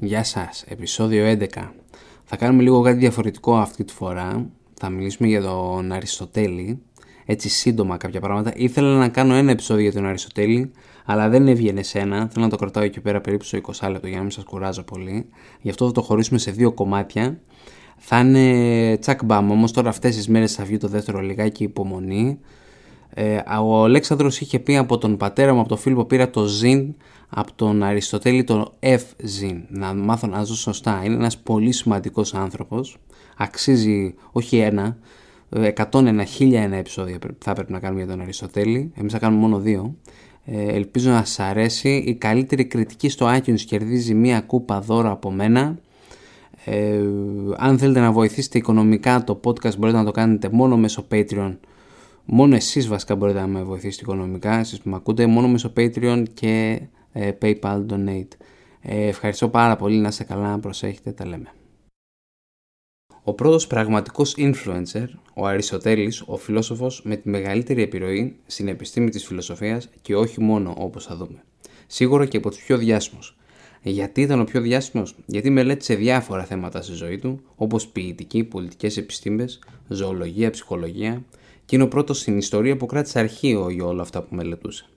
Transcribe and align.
Γεια 0.00 0.24
σας, 0.24 0.64
επεισόδιο 0.68 1.24
11. 1.26 1.46
Θα 2.24 2.36
κάνουμε 2.36 2.62
λίγο 2.62 2.80
κάτι 2.82 2.98
διαφορετικό 2.98 3.56
αυτή 3.56 3.84
τη 3.84 3.92
φορά. 3.92 4.50
Θα 4.74 4.88
μιλήσουμε 4.88 5.28
για 5.28 5.42
τον 5.42 5.92
Αριστοτέλη. 5.92 6.82
Έτσι 7.26 7.48
σύντομα 7.48 7.96
κάποια 7.96 8.20
πράγματα. 8.20 8.52
Ήθελα 8.56 8.96
να 8.96 9.08
κάνω 9.08 9.34
ένα 9.34 9.50
επεισόδιο 9.50 9.82
για 9.82 9.92
τον 9.92 10.06
Αριστοτέλη, 10.06 10.70
αλλά 11.04 11.28
δεν 11.28 11.48
έβγαινε 11.48 11.82
σε 11.82 11.98
ένα. 11.98 12.28
Θέλω 12.32 12.44
να 12.44 12.50
το 12.50 12.56
κρατάω 12.56 12.84
εκεί 12.84 13.00
πέρα 13.00 13.20
περίπου 13.20 13.44
στο 13.44 13.58
20 13.80 13.90
λεπτό 13.90 14.06
για 14.06 14.16
να 14.16 14.22
μην 14.22 14.30
σας 14.30 14.44
κουράζω 14.44 14.82
πολύ. 14.82 15.28
Γι' 15.60 15.70
αυτό 15.70 15.86
θα 15.86 15.92
το 15.92 16.02
χωρίσουμε 16.02 16.38
σε 16.38 16.50
δύο 16.50 16.72
κομμάτια. 16.72 17.40
Θα 17.96 18.18
είναι 18.18 18.96
τσακ 19.00 19.24
μπαμ, 19.24 19.50
όμως 19.50 19.72
τώρα 19.72 19.88
αυτές 19.88 20.14
τις 20.16 20.28
μέρες 20.28 20.54
θα 20.54 20.64
βγει 20.64 20.76
το 20.76 20.88
δεύτερο 20.88 21.20
λιγάκι 21.20 21.62
υπομονή. 21.62 22.38
Ε, 23.16 23.42
ο 23.62 23.84
Αλέξανδρος 23.84 24.40
είχε 24.40 24.58
πει 24.58 24.76
από 24.76 24.98
τον 24.98 25.16
πατέρα 25.16 25.54
μου, 25.54 25.60
από 25.60 25.68
τον 25.68 25.78
φίλο 25.78 25.96
που 25.96 26.06
πήρα 26.06 26.30
το 26.30 26.44
ζήν 26.44 26.94
από 27.28 27.52
τον 27.54 27.82
Αριστοτέλη 27.82 28.44
το 28.44 28.74
F-Zin, 28.80 29.60
να 29.68 29.94
μάθω 29.94 30.26
να 30.26 30.44
ζω 30.44 30.54
σωστά. 30.54 31.02
Είναι 31.04 31.14
ένας 31.14 31.38
πολύ 31.38 31.72
σημαντικός 31.72 32.34
άνθρωπος, 32.34 32.96
αξίζει 33.36 34.14
όχι 34.32 34.56
ένα, 34.56 34.96
101, 35.50 36.24
1001 36.38 36.72
επεισόδια 36.72 37.18
θα 37.38 37.52
πρέπει 37.52 37.72
να 37.72 37.78
κάνουμε 37.78 38.02
για 38.02 38.10
τον 38.10 38.20
Αριστοτέλη, 38.20 38.92
εμείς 38.94 39.12
θα 39.12 39.18
κάνουμε 39.18 39.40
μόνο 39.40 39.58
δύο. 39.58 39.94
Ε, 40.44 40.74
ελπίζω 40.74 41.10
να 41.10 41.24
σας 41.24 41.38
αρέσει, 41.40 41.88
η 42.06 42.14
καλύτερη 42.14 42.64
κριτική 42.64 43.08
στο 43.08 43.34
iTunes 43.36 43.60
κερδίζει 43.60 44.14
μία 44.14 44.40
κούπα 44.40 44.80
δώρο 44.80 45.10
από 45.10 45.30
μένα. 45.30 45.78
Ε, 46.64 47.00
αν 47.56 47.78
θέλετε 47.78 48.00
να 48.00 48.12
βοηθήσετε 48.12 48.58
οικονομικά 48.58 49.24
το 49.24 49.40
podcast 49.44 49.76
μπορείτε 49.78 49.98
να 49.98 50.04
το 50.04 50.10
κάνετε 50.10 50.48
μόνο 50.52 50.76
μέσω 50.76 51.06
Patreon 51.10 51.56
Μόνο 52.24 52.54
εσείς 52.54 52.88
βασικά 52.88 53.16
μπορείτε 53.16 53.40
να 53.40 53.46
με 53.46 53.62
βοηθήσετε 53.62 54.02
οικονομικά, 54.02 54.58
εσείς 54.58 54.80
που 54.80 54.88
με 54.88 54.96
ακούτε, 54.96 55.26
μόνο 55.26 55.48
μέσω 55.48 55.72
Patreon 55.76 56.24
και 56.34 56.80
ε, 57.12 57.30
PayPal 57.42 57.86
Donate. 57.86 58.28
Ε, 58.80 59.06
ευχαριστώ 59.06 59.48
πάρα 59.48 59.76
πολύ, 59.76 59.96
να 59.96 60.08
είστε 60.08 60.24
καλά, 60.24 60.50
να 60.50 60.58
προσέχετε, 60.58 61.12
τα 61.12 61.26
λέμε. 61.26 61.52
Ο 63.22 63.32
πρώτος 63.34 63.66
πραγματικός 63.66 64.34
influencer, 64.38 65.06
ο 65.34 65.46
Αριστοτέλης, 65.46 66.22
ο 66.26 66.36
φιλόσοφος 66.36 67.02
με 67.04 67.16
τη 67.16 67.28
μεγαλύτερη 67.28 67.82
επιρροή 67.82 68.36
στην 68.46 68.68
επιστήμη 68.68 69.10
της 69.10 69.26
φιλοσοφίας 69.26 69.88
και 70.02 70.16
όχι 70.16 70.40
μόνο 70.40 70.74
όπως 70.78 71.04
θα 71.04 71.16
δούμε. 71.16 71.44
Σίγουρα 71.86 72.26
και 72.26 72.36
από 72.36 72.50
τους 72.50 72.62
πιο 72.62 72.78
διάσημους. 72.78 73.36
Γιατί 73.82 74.20
ήταν 74.20 74.40
ο 74.40 74.44
πιο 74.44 74.60
διάσημος, 74.60 75.14
γιατί 75.26 75.50
μελέτησε 75.50 75.94
διάφορα 75.94 76.44
θέματα 76.44 76.82
στη 76.82 76.92
ζωή 76.92 77.18
του, 77.18 77.40
όπως 77.54 77.86
ποιητική, 77.88 78.44
πολιτικές 78.44 78.96
επιστήμες, 78.96 79.62
ζωολογία, 79.88 80.50
ψυχολογία, 80.50 81.22
και 81.64 81.74
είναι 81.76 81.84
ο 81.84 81.88
πρώτος 81.88 82.18
στην 82.18 82.38
ιστορία 82.38 82.76
που 82.76 82.86
κράτησε 82.86 83.18
αρχείο 83.18 83.70
για 83.70 83.84
όλα 83.84 84.02
αυτά 84.02 84.22
που 84.22 84.34
μελετούσε 84.34 84.88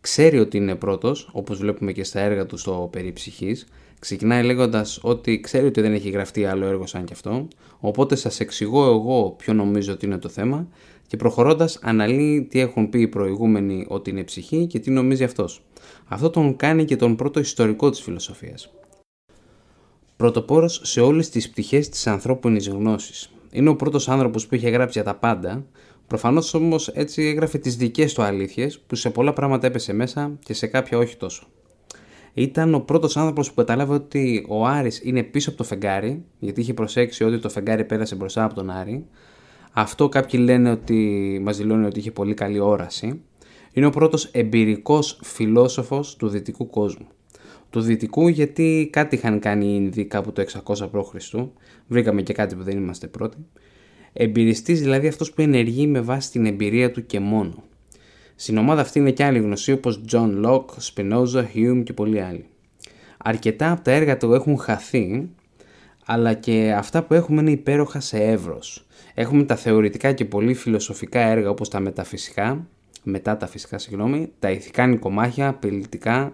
ξέρει 0.00 0.38
ότι 0.38 0.56
είναι 0.56 0.74
πρώτος, 0.74 1.28
όπως 1.32 1.58
βλέπουμε 1.58 1.92
και 1.92 2.04
στα 2.04 2.20
έργα 2.20 2.46
του 2.46 2.56
στο 2.56 2.88
περί 2.92 3.12
ψυχής, 3.12 3.66
ξεκινάει 3.98 4.42
λέγοντας 4.42 4.98
ότι 5.02 5.40
ξέρει 5.40 5.66
ότι 5.66 5.80
δεν 5.80 5.92
έχει 5.92 6.10
γραφτεί 6.10 6.44
άλλο 6.44 6.66
έργο 6.66 6.86
σαν 6.86 7.04
κι 7.04 7.12
αυτό, 7.12 7.48
οπότε 7.78 8.16
σας 8.16 8.40
εξηγώ 8.40 8.84
εγώ 8.84 9.30
ποιο 9.30 9.52
νομίζω 9.52 9.92
ότι 9.92 10.06
είναι 10.06 10.18
το 10.18 10.28
θέμα 10.28 10.68
και 11.06 11.16
προχωρώντας 11.16 11.78
αναλύει 11.82 12.42
τι 12.42 12.60
έχουν 12.60 12.88
πει 12.88 13.00
οι 13.00 13.08
προηγούμενοι 13.08 13.86
ότι 13.88 14.10
είναι 14.10 14.22
ψυχή 14.22 14.66
και 14.66 14.78
τι 14.78 14.90
νομίζει 14.90 15.24
αυτός. 15.24 15.62
Αυτό 16.08 16.30
τον 16.30 16.56
κάνει 16.56 16.84
και 16.84 16.96
τον 16.96 17.16
πρώτο 17.16 17.40
ιστορικό 17.40 17.90
της 17.90 18.00
φιλοσοφίας. 18.00 18.70
Πρωτοπόρος 20.16 20.80
σε 20.84 21.00
όλες 21.00 21.30
τις 21.30 21.50
πτυχές 21.50 21.88
της 21.88 22.06
ανθρώπινης 22.06 22.68
γνώσης. 22.68 23.30
Είναι 23.50 23.68
ο 23.68 23.76
πρώτος 23.76 24.08
άνθρωπος 24.08 24.46
που 24.46 24.54
είχε 24.54 24.68
γράψει 24.68 25.00
για 25.02 25.12
τα 25.12 25.18
πάντα, 25.18 25.66
Προφανώς 26.10 26.54
όμως 26.54 26.88
έτσι 26.88 27.22
έγραφε 27.22 27.58
τις 27.58 27.76
δικές 27.76 28.14
του 28.14 28.22
αλήθειες 28.22 28.78
που 28.78 28.94
σε 28.94 29.10
πολλά 29.10 29.32
πράγματα 29.32 29.66
έπεσε 29.66 29.92
μέσα 29.92 30.38
και 30.44 30.54
σε 30.54 30.66
κάποια 30.66 30.98
όχι 30.98 31.16
τόσο. 31.16 31.46
Ήταν 32.34 32.74
ο 32.74 32.80
πρώτος 32.80 33.16
άνθρωπος 33.16 33.48
που 33.48 33.54
κατάλαβε 33.54 33.94
ότι 33.94 34.46
ο 34.48 34.66
Άρης 34.66 35.00
είναι 35.04 35.22
πίσω 35.22 35.48
από 35.48 35.58
το 35.58 35.64
φεγγάρι, 35.64 36.24
γιατί 36.38 36.60
είχε 36.60 36.74
προσέξει 36.74 37.24
ότι 37.24 37.38
το 37.38 37.48
φεγγάρι 37.48 37.84
πέρασε 37.84 38.14
μπροστά 38.14 38.44
από 38.44 38.54
τον 38.54 38.70
Άρη. 38.70 39.04
Αυτό 39.72 40.08
κάποιοι 40.08 40.40
λένε 40.42 40.70
ότι 40.70 41.38
μας 41.42 41.56
δηλώνει 41.56 41.86
ότι 41.86 41.98
είχε 41.98 42.10
πολύ 42.10 42.34
καλή 42.34 42.58
όραση. 42.58 43.20
Είναι 43.72 43.86
ο 43.86 43.90
πρώτος 43.90 44.24
εμπειρικός 44.24 45.20
φιλόσοφος 45.22 46.16
του 46.16 46.28
δυτικού 46.28 46.70
κόσμου. 46.70 47.06
Του 47.70 47.80
δυτικού 47.80 48.28
γιατί 48.28 48.88
κάτι 48.92 49.14
είχαν 49.14 49.38
κάνει 49.38 49.66
οι 49.66 49.74
Ινδοί 49.76 50.04
κάπου 50.04 50.32
το 50.32 50.44
600 50.64 50.90
π.Χ. 50.90 51.34
Βρήκαμε 51.86 52.22
και 52.22 52.32
κάτι 52.32 52.54
που 52.54 52.62
δεν 52.62 52.76
είμαστε 52.76 53.06
πρώτοι. 53.06 53.36
Εμπειριστής 54.12 54.80
δηλαδή 54.80 55.06
αυτός 55.06 55.32
που 55.32 55.42
ενεργεί 55.42 55.86
με 55.86 56.00
βάση 56.00 56.30
την 56.30 56.46
εμπειρία 56.46 56.90
του 56.90 57.06
και 57.06 57.20
μόνο. 57.20 57.64
Στην 58.34 58.58
ομάδα 58.58 58.80
αυτή 58.80 58.98
είναι 58.98 59.10
και 59.10 59.24
άλλοι 59.24 59.38
γνωστοί 59.38 59.72
όπως 59.72 60.00
John 60.12 60.44
Locke, 60.44 60.94
Spinoza, 60.94 61.44
Hume 61.54 61.82
και 61.84 61.92
πολλοί 61.92 62.20
άλλοι. 62.20 62.44
Αρκετά 63.18 63.70
από 63.70 63.82
τα 63.82 63.90
έργα 63.90 64.16
του 64.16 64.34
έχουν 64.34 64.58
χαθεί, 64.58 65.28
αλλά 66.04 66.34
και 66.34 66.74
αυτά 66.76 67.02
που 67.02 67.14
έχουμε 67.14 67.40
είναι 67.40 67.50
υπέροχα 67.50 68.00
σε 68.00 68.16
εύρος. 68.16 68.86
Έχουμε 69.14 69.44
τα 69.44 69.56
θεωρητικά 69.56 70.12
και 70.12 70.24
πολύ 70.24 70.54
φιλοσοφικά 70.54 71.20
έργα 71.20 71.50
όπως 71.50 71.68
τα 71.68 71.80
μεταφυσικά, 71.80 72.66
μετά 73.02 73.36
τα 73.36 73.46
φυσικά 73.46 73.78
συγγνώμη, 73.78 74.28
τα 74.38 74.50
ηθικά 74.50 74.86
νοικομάχια, 74.86 75.48
απειλητικά, 75.48 76.32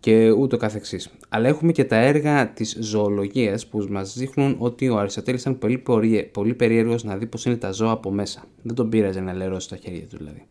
και 0.00 0.30
ούτω 0.30 0.56
καθεξής. 0.56 1.08
Αλλά 1.28 1.48
έχουμε 1.48 1.72
και 1.72 1.84
τα 1.84 1.96
έργα 1.96 2.48
της 2.48 2.76
ζωολογίας 2.80 3.66
που 3.66 3.86
μας 3.90 4.18
δείχνουν 4.18 4.56
ότι 4.58 4.88
ο 4.88 4.98
Αριστοτέλης 4.98 5.40
ήταν 5.40 5.58
πολύ, 5.58 5.82
πολύ 6.32 6.54
περίεργος 6.54 7.04
να 7.04 7.16
δει 7.16 7.26
πώς 7.26 7.44
είναι 7.44 7.56
τα 7.56 7.70
ζώα 7.70 7.90
από 7.90 8.10
μέσα. 8.10 8.44
Δεν 8.62 8.74
τον 8.74 8.88
πείραζε 8.88 9.20
να 9.20 9.32
λερώσει 9.32 9.68
τα 9.68 9.76
χέρια 9.76 10.06
του 10.06 10.16
δηλαδή. 10.16 10.46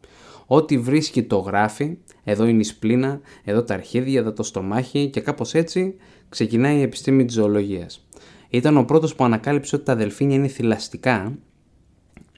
Ό,τι 0.46 0.78
βρίσκει 0.78 1.24
το 1.24 1.38
γράφει, 1.38 1.97
εδώ 2.24 2.46
είναι 2.46 2.59
η 2.59 2.63
σπλήνα, 2.63 3.22
εδώ 3.44 3.63
τα 3.63 3.74
αρχίδια, 3.74 4.19
εδώ 4.19 4.34
το 4.34 4.44
στομάχι 4.44 5.07
και 5.07 5.19
κάπως 5.19 5.53
έτσι 5.53 5.96
ξεκινάει 6.30 6.78
η 6.78 6.81
επιστήμη 6.81 7.25
της 7.25 7.36
ζωολογίας. 7.36 8.07
Ήταν 8.50 8.78
ο 8.78 8.84
πρώτος 8.84 9.16
που 9.16 9.24
ανακάλυψε 9.24 9.75
ότι 9.75 9.86
τα 9.86 9.96
δελφίνια 9.96 10.36
είναι 10.36 10.47
θηλαστικά, 10.47 11.38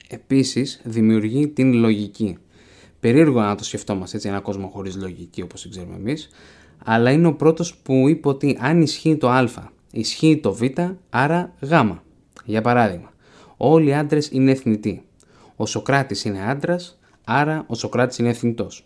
επίσης 0.08 0.80
δημιουργεί 0.84 1.48
την 1.48 1.72
λογική. 1.72 2.38
Περίεργο 3.00 3.40
να 3.40 3.54
το 3.54 3.64
σκεφτόμαστε 3.64 4.16
έτσι, 4.16 4.28
ένα 4.28 4.40
κόσμο 4.40 4.68
χωρίς 4.68 4.96
λογική 4.96 5.42
όπως 5.42 5.68
ξέρουμε 5.70 5.96
εμείς, 5.96 6.28
αλλά 6.84 7.10
είναι 7.10 7.26
ο 7.26 7.34
πρώτος 7.34 7.76
που 7.76 8.08
είπε 8.08 8.28
ότι 8.28 8.58
αν 8.60 8.82
ισχύει 8.82 9.16
το 9.16 9.28
α, 9.28 9.48
ισχύει 9.92 10.38
το 10.42 10.52
β, 10.52 10.62
άρα 11.10 11.52
γ. 11.60 11.72
Για 12.44 12.60
παράδειγμα, 12.60 13.12
όλοι 13.56 13.88
οι 13.88 13.94
άντρες 13.94 14.28
είναι 14.30 14.50
εθνητοί. 14.50 15.04
Ο 15.56 15.66
Σοκράτης 15.66 16.24
είναι 16.24 16.42
άντρας, 16.48 16.98
άρα 17.24 17.64
ο 17.66 17.74
Σοκράτης 17.74 18.18
είναι 18.18 18.28
εθνητός. 18.28 18.84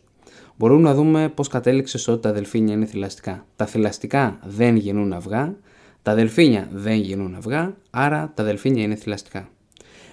Μπορούμε 0.56 0.82
να 0.82 0.94
δούμε 0.94 1.28
πώς 1.28 1.48
κατέληξε 1.48 1.98
στο 1.98 2.12
ότι 2.12 2.22
τα 2.22 2.32
δελφίνια 2.32 2.74
είναι 2.74 2.86
θηλαστικά. 2.86 3.46
Τα 3.56 3.66
θηλαστικά 3.66 4.38
δεν 4.44 4.76
γεννούν 4.76 5.12
αυγά, 5.12 5.56
τα 6.02 6.14
δελφίνια 6.14 6.68
δεν 6.72 6.96
γεννούν 6.96 7.34
αυγά, 7.34 7.76
άρα 7.90 8.32
τα 8.34 8.44
δελφίνια 8.44 8.82
είναι 8.82 8.94
θηλαστικά. 8.94 9.48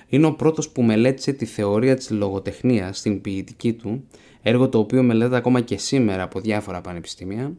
Είναι 0.07 0.25
ο 0.25 0.33
πρώτος 0.33 0.69
που 0.69 0.81
μελέτησε 0.81 1.31
τη 1.31 1.45
θεωρία 1.45 1.95
της 1.95 2.09
λογοτεχνίας 2.09 2.97
στην 2.97 3.21
ποιητική 3.21 3.73
του, 3.73 4.07
έργο 4.41 4.69
το 4.69 4.79
οποίο 4.79 5.03
μελετάται 5.03 5.35
ακόμα 5.35 5.61
και 5.61 5.77
σήμερα 5.77 6.23
από 6.23 6.39
διάφορα 6.39 6.81
πανεπιστήμια 6.81 7.53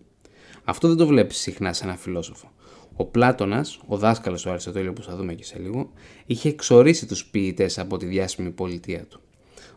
αυτό 0.65 0.89
δεν 0.89 0.97
το 0.97 1.07
βλέπεις 1.07 1.37
συχνά 1.37 1.73
σε 1.73 1.85
ένα 1.85 1.97
φιλόσοφο. 1.97 2.51
Ο 2.97 3.05
Πλάτονα, 3.05 3.67
ο 3.87 3.97
δάσκαλος 3.97 4.43
του 4.43 4.51
Αριστοτέλειου 4.51 4.93
που 4.93 5.03
θα 5.03 5.17
δούμε 5.17 5.35
και 5.35 5.45
σε 5.45 5.59
λίγο, 5.59 5.91
είχε 6.27 6.49
εξορίσει 6.49 7.07
τους 7.07 7.25
ποιητές 7.25 7.79
από 7.79 7.97
τη 7.97 8.07
διάσημη 8.07 8.51
πολιτεία 8.51 9.05
του. 9.05 9.21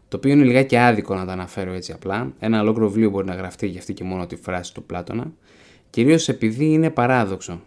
Το 0.08 0.18
οποίο 0.18 0.32
είναι 0.32 0.44
λιγάκι 0.44 0.78
άδικο 0.78 1.16
να 1.16 1.26
το 1.26 1.32
αναφέρω 1.32 1.74
έτσι 1.74 1.92
απλά. 1.92 2.34
Ένα 2.40 2.62
ολόκληρο 2.62 2.90
βιβλίο 2.90 3.10
μπορεί 3.10 3.26
να 3.26 3.36
γραφτεί 3.36 3.68
για 3.68 3.80
αυτή 3.80 3.94
και 3.94 4.04
μόνο 4.04 4.26
τη 4.26 4.36
φράση 4.36 4.74
του 4.74 4.84
Πλάτονα. 4.84 5.32
Κυρίως 5.90 6.30
επειδή 6.30 6.66
είναι 6.66 6.90
παράδοξο. 6.90 7.62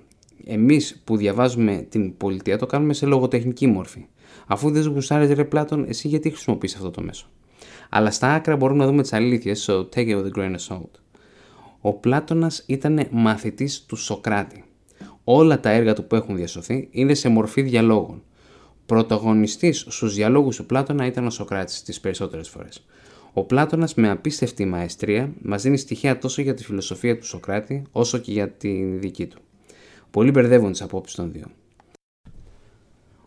Εμείς 0.45 1.01
που 1.05 1.17
διαβάζουμε 1.17 1.87
την 1.89 2.17
πολιτεία 2.17 2.59
το 2.59 2.67
κάνουμε 2.67 2.93
σε 2.93 3.07
λογοτεχνική 3.07 3.67
μόρφη. 3.67 4.07
Αφού 4.47 4.71
δεν 4.71 4.91
γουστάρει 4.93 5.35
ρε 5.35 5.45
Πλάτων, 5.45 5.85
εσύ 5.89 6.09
γιατί 6.09 6.31
χρησιμοποιείς 6.31 6.75
αυτό 6.75 6.91
το 6.91 7.03
μέσο. 7.03 7.27
Αλλά 7.89 8.11
στα 8.11 8.33
άκρα 8.33 8.57
μπορούμε 8.57 8.79
να 8.79 8.87
δούμε 8.87 9.03
τις 9.03 9.13
αλήθειες, 9.13 9.71
so 9.71 9.79
take 9.79 10.09
it 10.09 10.17
with 10.17 10.27
a 10.27 10.39
grain 10.39 10.55
of 10.55 10.75
salt 10.75 11.08
ο 11.81 11.93
Πλάτωνας 11.93 12.65
ήταν 12.67 13.07
μαθητής 13.11 13.85
του 13.87 13.97
Σοκράτη. 13.97 14.65
Όλα 15.25 15.61
τα 15.61 15.71
έργα 15.71 15.95
του 15.95 16.07
που 16.07 16.15
έχουν 16.15 16.37
διασωθεί 16.37 16.89
είναι 16.91 17.15
σε 17.15 17.29
μορφή 17.29 17.63
διαλόγων. 17.63 18.23
Πρωταγωνιστής 18.87 19.87
στους 19.89 20.15
διαλόγους 20.15 20.57
του 20.57 20.67
Πλάτωνα 20.67 21.07
ήταν 21.07 21.27
ο 21.27 21.31
Σοκράτης 21.31 21.83
τις 21.83 22.01
περισσότερες 22.01 22.49
φορές. 22.49 22.87
Ο 23.33 23.45
Πλάτωνας 23.45 23.95
με 23.95 24.11
απίστευτη 24.11 24.65
μαεστρία 24.65 25.33
μας 25.43 25.63
δίνει 25.63 25.77
στοιχεία 25.77 26.19
τόσο 26.19 26.43
για 26.43 26.55
τη 26.55 26.65
φιλοσοφία 26.65 27.19
του 27.19 27.27
Σοκράτη 27.27 27.83
όσο 27.93 28.19
και 28.19 28.33
για 28.33 28.49
τη 28.49 28.85
δική 28.85 29.27
του. 29.27 29.39
Πολλοί 30.11 30.31
μπερδεύουν 30.31 30.71
τις 30.71 30.83
απόψεις 30.83 31.17
των 31.17 31.33
δύο. 31.33 31.47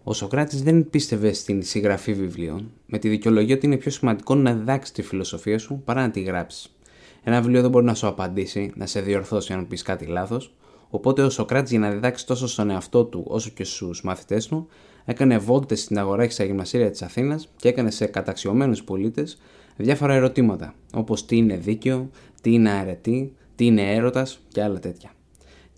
Ο 0.04 0.14
Σοκράτης 0.14 0.64
δεν 0.64 0.90
πίστευε 0.90 1.34
στην 1.34 1.64
συγγραφή 1.64 2.14
βιβλίων, 2.14 2.72
με 2.86 2.98
τη 2.98 3.10
δικαιολογία 3.10 3.56
ότι 3.56 3.66
είναι 3.66 3.78
πιο 3.78 3.92
σημαντικό 3.92 4.36
να 4.36 4.54
διδάξει 4.54 4.94
τη 4.94 5.02
φιλοσοφία 5.02 5.60
σου 5.60 5.82
παρά 5.86 6.02
να 6.02 6.12
τη 6.12 6.22
γράψεις. 6.22 6.76
Ένα 7.24 7.42
βιβλίο 7.42 7.62
δεν 7.62 7.70
μπορεί 7.70 7.86
να 7.86 7.94
σου 7.94 8.08
απαντήσει, 8.08 8.72
να 8.76 8.86
σε 8.86 9.02
διορθώσει 9.02 9.54
αν 9.54 9.68
πεις 9.68 9.82
κάτι 9.82 10.06
λάθος. 10.06 10.54
Οπότε 10.90 11.24
ο 11.24 11.30
Σοκράτης 11.30 11.72
για 11.72 11.80
να 11.80 11.90
διδάξει 11.90 12.26
τόσο 12.26 12.48
στον 12.48 12.70
εαυτό 12.70 13.04
του 13.06 13.24
όσο 13.28 13.50
και 13.50 13.64
στους 13.64 14.04
μαθητές 14.04 14.48
του, 14.48 14.68
έκανε 15.06 15.38
βόλτες 15.38 15.82
στην 15.82 16.00
αγορά 16.00 16.26
και 16.26 16.32
στα 16.32 16.44
γυμναστήρια 16.44 16.92
της 16.92 17.02
Αθήνας 17.02 17.50
και 17.56 17.68
έκανε 17.68 17.92
σε 17.92 18.06
καταξιωμένους 18.06 18.84
πολίτες 18.84 19.38
διάφορα 19.78 20.14
ερωτήματα, 20.14 20.74
όπως 20.94 21.26
τι 21.26 21.38
είναι 21.38 21.58
δίκαιο, 21.58 22.10
τι 22.42 22.54
είναι 22.54 22.70
αρετή, 22.70 23.36
τι 23.56 23.66
είναι 23.66 23.94
έρωτας 23.94 24.40
και 24.48 24.64
άλλα 24.64 24.80
τέτοια. 24.80 25.12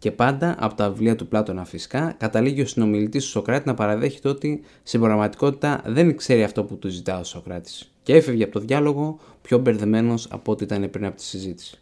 Και 0.03 0.11
πάντα 0.11 0.55
από 0.59 0.73
τα 0.73 0.89
βιβλία 0.89 1.15
του 1.15 1.27
Πλάτωνα 1.27 1.65
φυσικά 1.65 2.15
καταλήγει 2.17 2.61
ο 2.61 2.65
συνομιλητής 2.65 3.23
του 3.23 3.29
Σοκράτη 3.29 3.67
να 3.67 3.73
παραδέχεται 3.73 4.29
ότι 4.29 4.61
στην 4.83 4.99
πραγματικότητα 4.99 5.81
δεν 5.85 6.17
ξέρει 6.17 6.43
αυτό 6.43 6.63
που 6.63 6.77
του 6.77 6.87
ζητά 6.87 7.19
ο 7.19 7.23
Σοκράτης. 7.23 7.91
Και 8.03 8.15
έφευγε 8.15 8.43
από 8.43 8.53
το 8.53 8.59
διάλογο 8.59 9.19
πιο 9.41 9.57
μπερδεμένος 9.57 10.27
από 10.31 10.51
ό,τι 10.51 10.63
ήταν 10.63 10.89
πριν 10.89 11.05
από 11.05 11.15
τη 11.15 11.23
συζήτηση. 11.23 11.79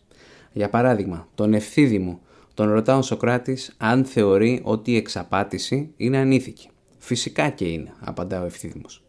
Για 0.53 0.69
παράδειγμα, 0.69 1.27
τον 1.35 1.53
ευθύδημο 1.53 2.19
τον 2.53 2.71
ρωτά 2.71 2.97
ο 2.97 3.01
Σοκράτης 3.01 3.75
αν 3.77 4.05
θεωρεί 4.05 4.59
ότι 4.63 4.91
η 4.91 4.95
εξαπάτηση 4.95 5.93
είναι 5.97 6.17
ανήθικη. 6.17 6.69
Φυσικά 6.97 7.49
και 7.49 7.65
είναι, 7.65 7.93
απαντά 7.99 8.41
ο 8.41 8.45
ευθύδημος. 8.45 9.03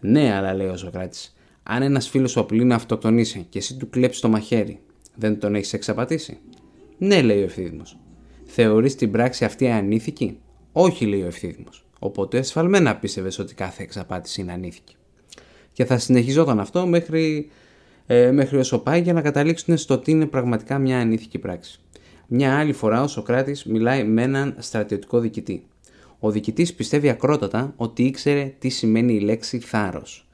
Ναι, 0.00 0.34
αλλά 0.34 0.54
λέει 0.54 0.68
ο 0.68 0.76
Σοκράτης, 0.76 1.36
αν 1.62 1.82
ένας 1.82 2.08
φίλος 2.08 2.30
σου 2.30 2.40
απλεί 2.40 2.64
να 2.64 2.74
αυτοκτονήσει 2.74 3.46
και 3.48 3.58
εσύ 3.58 3.76
του 3.76 3.90
κλέψεις 3.90 4.20
το 4.20 4.28
μαχαίρι, 4.28 4.80
δεν 5.14 5.40
τον 5.40 5.54
έχεις 5.54 5.72
εξαπατήσει; 5.72 6.38
Ναι, 6.98 7.22
λέει 7.22 7.40
ο 7.40 7.44
ευθύδημος. 7.44 7.98
Θεωρείς 8.50 8.94
την 8.94 9.10
πράξη 9.10 9.44
αυτή 9.44 9.70
ανήθικη; 9.70 10.38
Όχι, 10.72 11.06
λέει 11.06 11.22
ο 11.22 11.26
ευθύδημος. 11.26 11.86
Οπότε 11.98 12.38
εσφαλμένα 12.38 12.96
πίστευες 12.96 13.38
ότι 13.38 13.54
κάθε 13.54 13.82
εξαπάτηση 13.82 14.40
είναι 14.40 14.52
ανήθικη. 14.52 14.94
Και 15.72 15.84
θα 15.84 15.98
συνεχιζόταν 15.98 16.60
αυτό 16.60 16.86
μέχρι, 16.86 17.50
ε, 18.06 18.30
μέχρι 18.30 18.58
όσο 18.58 18.78
πάει 18.78 19.00
για 19.00 19.12
να 19.12 19.20
καταλήξουν 19.20 19.76
στο 19.76 19.94
ότι 19.94 20.10
είναι 20.10 20.26
πραγματικά 20.26 20.78
μια 20.78 20.98
ανήθικη 20.98 21.38
πράξη. 21.38 21.80
Μια 22.26 22.58
άλλη 22.58 22.72
φορά 22.72 23.02
ο 23.02 23.06
Σοκράτης 23.06 23.64
μιλάει 23.64 24.04
με 24.04 24.22
έναν 24.22 24.54
στρατιωτικό 24.58 25.20
διοικητή. 25.20 25.66
Ο 26.18 26.30
διοικητής 26.30 26.74
πιστεύει 26.74 27.08
ακρότατα 27.08 27.72
ότι 27.76 28.02
ήξερε 28.02 28.54
τι 28.58 28.68
σημαίνει 28.68 29.14
η 29.14 29.20
λέξη 29.20 29.58
θάρρος. 29.58 30.28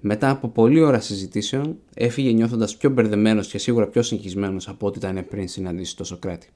Μετά 0.00 0.30
από 0.30 0.48
πολλή 0.48 0.80
ώρα 0.80 1.00
συζητήσεων, 1.00 1.78
έφυγε 1.94 2.30
νιώθοντας 2.32 2.76
πιο 2.76 2.90
μπερδεμένος 2.90 3.48
και 3.48 3.58
σίγουρα 3.58 3.86
πιο 3.86 4.02
συγχυσμένος 4.02 4.68
από 4.68 4.86
ό,τι 4.86 4.98
ήταν 4.98 5.26
πριν 5.28 5.48
συναντήσει 5.48 5.96
το 5.96 6.04
Σοκράτη. 6.04 6.48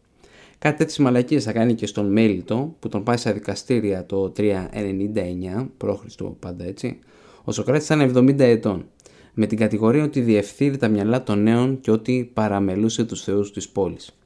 Κάτι 0.63 0.77
τέτοιες 0.77 0.99
μαλακίες 0.99 1.45
θα 1.45 1.53
κάνει 1.53 1.75
και 1.75 1.87
στον 1.87 2.13
Μέλιτο 2.13 2.77
που 2.79 2.89
τον 2.89 3.03
πάει 3.03 3.17
στα 3.17 3.33
δικαστήρια 3.33 4.07
το 4.07 4.33
399 4.37 5.67
π.Χ. 5.77 6.23
πάντα 6.39 6.65
έτσι. 6.65 6.99
Ο 7.45 7.53
Σοκράτης 7.53 7.85
ήταν 7.85 8.17
70 8.17 8.39
ετών 8.39 8.85
με 9.35 9.47
την 9.47 9.59
κατηγορία 9.59 10.05
ότι 10.05 10.21
διευθύνει 10.21 10.77
τα 10.77 10.89
μυαλά 10.89 11.23
των 11.23 11.43
νέων 11.43 11.81
και 11.81 11.91
ότι 11.91 12.31
παραμελούσε 12.35 13.05
τους 13.05 13.23
θεούς 13.23 13.53
της 13.53 13.69
πόλης. 13.69 14.19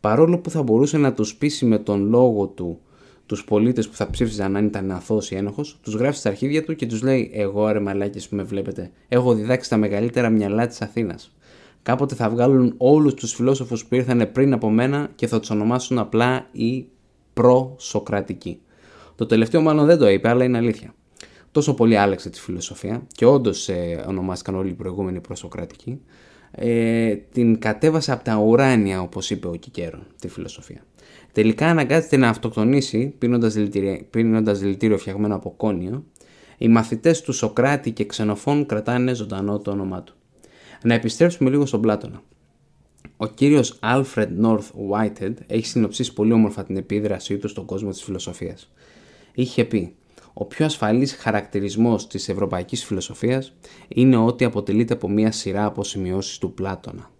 Παρόλο 0.00 0.38
που 0.38 0.50
θα 0.50 0.62
μπορούσε 0.62 0.98
να 0.98 1.12
τους 1.12 1.36
πείσει 1.36 1.64
με 1.64 1.78
τον 1.78 2.08
λόγο 2.08 2.46
του 2.46 2.80
τους 3.26 3.44
πολίτες 3.44 3.88
που 3.88 3.94
θα 3.94 4.10
ψήφιζαν 4.10 4.56
αν 4.56 4.66
ήταν 4.66 4.90
αθώος 4.90 5.30
ή 5.30 5.34
ένοχος, 5.34 5.78
τους 5.82 5.94
γράφει 5.94 6.18
στα 6.18 6.28
αρχίδια 6.28 6.64
του 6.64 6.74
και 6.74 6.86
τους 6.86 7.02
λέει 7.02 7.30
«Εγώ 7.34 7.70
ρε 7.70 7.80
μαλάκες 7.80 8.28
που 8.28 8.36
με 8.36 8.42
βλέπετε, 8.42 8.90
έχω 9.08 9.34
διδάξει 9.34 9.70
τα 9.70 9.76
μεγαλύτερα 9.76 10.28
μυαλά 10.30 10.66
της 10.66 10.82
Αθήνας. 10.82 11.35
Κάποτε 11.86 12.14
θα 12.14 12.30
βγάλουν 12.30 12.74
όλους 12.76 13.14
τους 13.14 13.32
φιλόσοφους 13.32 13.84
που 13.84 13.94
ήρθαν 13.94 14.30
πριν 14.32 14.52
από 14.52 14.70
μένα 14.70 15.10
και 15.14 15.26
θα 15.26 15.40
τους 15.40 15.50
ονομάσουν 15.50 15.98
απλά 15.98 16.48
οι 16.52 16.86
προ-σοκρατικοί». 17.32 18.60
Το 19.14 19.26
τελευταίο 19.26 19.60
μάλλον 19.60 19.86
δεν 19.86 19.98
το 19.98 20.08
είπε, 20.08 20.28
αλλά 20.28 20.44
είναι 20.44 20.56
αλήθεια. 20.56 20.94
Τόσο 21.52 21.74
πολύ 21.74 21.96
άλλαξε 21.96 22.30
τη 22.30 22.40
φιλοσοφία 22.40 23.06
και 23.12 23.24
όντως 23.24 23.68
ε, 23.68 24.04
ονομάστηκαν 24.08 24.54
όλοι 24.54 24.68
οι 24.68 24.74
προηγούμενοι 24.74 25.20
προσοκρατικοί. 25.20 26.00
Ε, 26.50 27.14
την 27.14 27.58
κατέβασε 27.58 28.12
από 28.12 28.24
τα 28.24 28.36
ουράνια, 28.36 29.00
όπως 29.00 29.30
είπε 29.30 29.46
ο 29.46 29.54
Κικέρον, 29.54 30.06
τη 30.20 30.28
φιλοσοφία. 30.28 30.84
Τελικά 31.32 31.66
αναγκάζεται 31.66 32.16
να 32.16 32.28
αυτοκτονήσει 32.28 33.14
πίνοντας 33.18 33.54
δηλητήριο, 33.54 33.98
δηλητήριο 34.54 34.98
φτιαγμένο 34.98 35.34
από 35.34 35.54
κόνιο. 35.56 36.04
Οι 36.58 36.68
μαθητές 36.68 37.20
του 37.20 37.32
Σοκράτη 37.32 37.90
και 37.90 38.04
Ξενοφών 38.04 38.66
κρατάνε 38.66 39.14
ζωντανό 39.14 39.58
το 39.58 39.70
όνομά 39.70 40.02
του. 40.02 40.15
Να 40.86 40.94
επιστρέψουμε 40.94 41.50
λίγο 41.50 41.66
στον 41.66 41.80
Πλάτωνα. 41.80 42.22
Ο 43.16 43.26
κύριος 43.26 43.78
Alfred 43.82 44.28
North 44.42 44.70
Whitehead 44.90 45.32
έχει 45.46 45.66
συνοψίσει 45.66 46.12
πολύ 46.12 46.32
όμορφα 46.32 46.64
την 46.64 46.76
επίδρασή 46.76 47.38
του 47.38 47.48
στον 47.48 47.64
κόσμο 47.64 47.90
της 47.90 48.02
φιλοσοφίας. 48.02 48.72
Είχε 49.34 49.64
πει 49.64 49.94
ο 50.32 50.44
πιο 50.44 50.64
ασφαλής 50.64 51.14
χαρακτηρισμός 51.14 52.06
της 52.06 52.28
ευρωπαϊκής 52.28 52.84
φιλοσοφίας 52.84 53.52
είναι 53.88 54.16
ότι 54.16 54.44
αποτελείται 54.44 54.94
από 54.94 55.08
μία 55.08 55.32
σειρά 55.32 55.64
από 55.64 55.84
σημειώσεις 55.84 56.38
του 56.38 56.54
Πλάτωνα. 56.54 57.10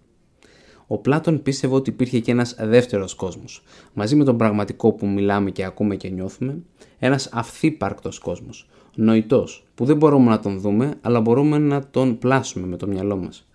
Ο 0.87 0.99
Πλάτων 0.99 1.43
πίστευε 1.43 1.75
ότι 1.75 1.91
υπήρχε 1.91 2.21
και 2.21 2.31
ένας 2.31 2.57
δεύτερος 2.59 3.15
κόσμος, 3.15 3.63
μαζί 3.93 4.17
με 4.17 4.25
τον 4.25 4.37
πραγματικό 4.37 4.93
που 4.93 5.07
μιλάμε 5.07 5.51
και 5.51 5.65
ακούμε 5.65 5.97
και 5.97 6.09
νιώθουμε, 6.09 6.63
ένας 6.99 7.29
αυθύπαρκτος 7.33 8.19
κόσμος, 8.19 8.69
νοητός, 8.95 9.67
που 9.75 9.85
δεν 9.85 9.97
μπορούμε 9.97 10.31
να 10.31 10.41
τον 10.41 10.61
δούμε, 10.61 10.95
αλλά 11.01 11.21
μπορούμε 11.21 11.59
να 11.59 11.87
τον 11.87 12.19
πλάσουμε 12.19 12.67
με 12.67 12.77
το 12.77 12.87
μυαλό 12.87 13.17
μας. 13.17 13.46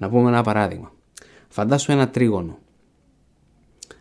Να 0.00 0.08
πούμε 0.08 0.28
ένα 0.28 0.42
παράδειγμα. 0.42 0.92
Φαντάσου 1.48 1.92
ένα 1.92 2.08
τρίγωνο. 2.08 2.58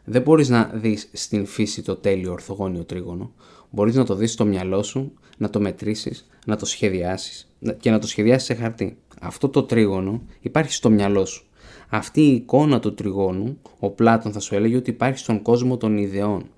Δεν 0.04 0.22
μπορείς 0.22 0.50
να 0.50 0.72
δεις 0.74 1.10
στην 1.13 1.46
φύση 1.46 1.81
το 1.81 1.96
τέλειο 1.96 2.31
ορθογώνιο 2.31 2.84
τρίγωνο, 2.84 3.34
μπορείς 3.69 3.96
να 3.96 4.06
το 4.06 4.16
δεις 4.16 4.31
στο 4.31 4.46
μυαλό 4.46 4.84
σου, 4.84 5.13
να 5.38 5.50
το 5.50 5.60
μετρήσεις, 5.60 6.28
να 6.46 6.56
το 6.56 6.66
σχεδιάσεις 6.66 7.56
και 7.80 7.92
να 7.92 8.00
το 8.00 8.07
σχεδιάσεις 8.07 8.48
σε 8.48 8.54
χαρτί. 8.54 8.98
Αυτό 9.22 9.50
το 9.50 9.63
τρίγωνο 9.63 10.22
υπάρχει 10.40 10.74
στο 10.74 10.90
μυαλό 10.90 11.25
σου. 11.25 11.46
Αυτή 11.90 12.22
η 12.22 12.34
εικόνα 12.34 12.80
του 12.80 12.94
τριγώνου, 12.94 13.62
ο 13.80 13.90
Πλάτων 13.90 14.31
θα 14.31 14.40
σου 14.40 14.56
έλεγε 14.56 14.75
ότι 14.75 14.90
υπάρχει 14.90 15.18
στον 15.18 15.42
κόσμο 15.42 15.78
των 15.78 15.98
ιδεών. 15.98 16.50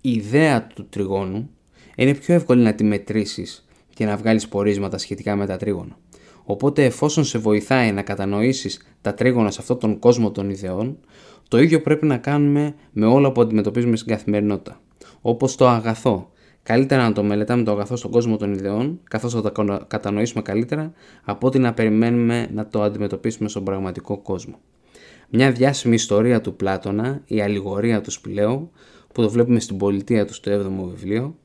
Η 0.00 0.10
ιδέα 0.10 0.66
του 0.66 0.86
τριγώνου 0.88 1.50
είναι 1.96 2.14
πιο 2.14 2.34
εύκολη 2.34 2.62
να 2.62 2.74
τη 2.74 2.84
μετρήσεις 2.84 3.66
και 3.94 4.04
να 4.04 4.16
βγάλεις 4.16 4.48
πορίσματα 4.48 4.98
σχετικά 4.98 5.36
με 5.36 5.46
τα 5.46 5.56
τρίγωνα. 5.56 5.98
Οπότε 6.44 6.84
εφόσον 6.84 7.24
σε 7.24 7.38
βοηθάει 7.38 7.92
να 7.92 8.02
κατανοήσεις 8.02 8.86
τα 9.00 9.14
τρίγωνα 9.14 9.50
σε 9.50 9.58
αυτόν 9.60 9.78
τον 9.78 9.98
κόσμο 9.98 10.30
των 10.30 10.50
ιδεών, 10.50 10.98
το 11.48 11.60
ίδιο 11.60 11.80
πρέπει 11.80 12.06
να 12.06 12.16
κάνουμε 12.16 12.74
με 12.92 13.06
όλα 13.06 13.32
που 13.32 13.40
αντιμετωπίζουμε 13.40 13.96
στην 13.96 14.08
καθημερινότητα. 14.08 14.80
Όπως 15.20 15.56
το 15.56 15.68
αγαθό, 15.68 16.28
Καλύτερα 16.64 17.02
να 17.02 17.12
το 17.12 17.22
μελετάμε 17.22 17.62
το 17.62 17.70
αγαθό 17.70 17.96
στον 17.96 18.10
κόσμο 18.10 18.36
των 18.36 18.52
ιδεών, 18.52 19.00
καθώς 19.10 19.32
θα 19.32 19.40
τα 19.40 19.52
κατανοήσουμε 19.86 20.42
καλύτερα, 20.42 20.92
από 21.24 21.46
ότι 21.46 21.58
να 21.58 21.74
περιμένουμε 21.74 22.48
να 22.52 22.66
το 22.66 22.82
αντιμετωπίσουμε 22.82 23.48
στον 23.48 23.64
πραγματικό 23.64 24.18
κόσμο. 24.18 24.58
Μια 25.28 25.52
διάσημη 25.52 25.94
ιστορία 25.94 26.40
του 26.40 26.56
Πλάτωνα, 26.56 27.22
η 27.24 27.40
αλληγορία 27.40 28.00
του 28.00 28.10
Σπηλαίου, 28.10 28.70
που 29.12 29.22
το 29.22 29.30
βλέπουμε 29.30 29.60
στην 29.60 29.76
πολιτεία 29.76 30.24
του 30.24 30.34
στο 30.34 30.52
7ο 30.52 30.88
βιβλίο, 30.90 31.36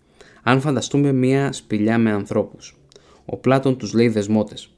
αν 0.43 0.61
φανταστούμε 0.61 1.11
μια 1.11 1.51
σπηλιά 1.51 1.97
με 1.97 2.11
ανθρώπους. 2.11 2.77
Ο 3.25 3.37
Πλάτων 3.37 3.77
τους 3.77 3.93
λέει 3.93 4.07
δεσμότες, 4.07 4.75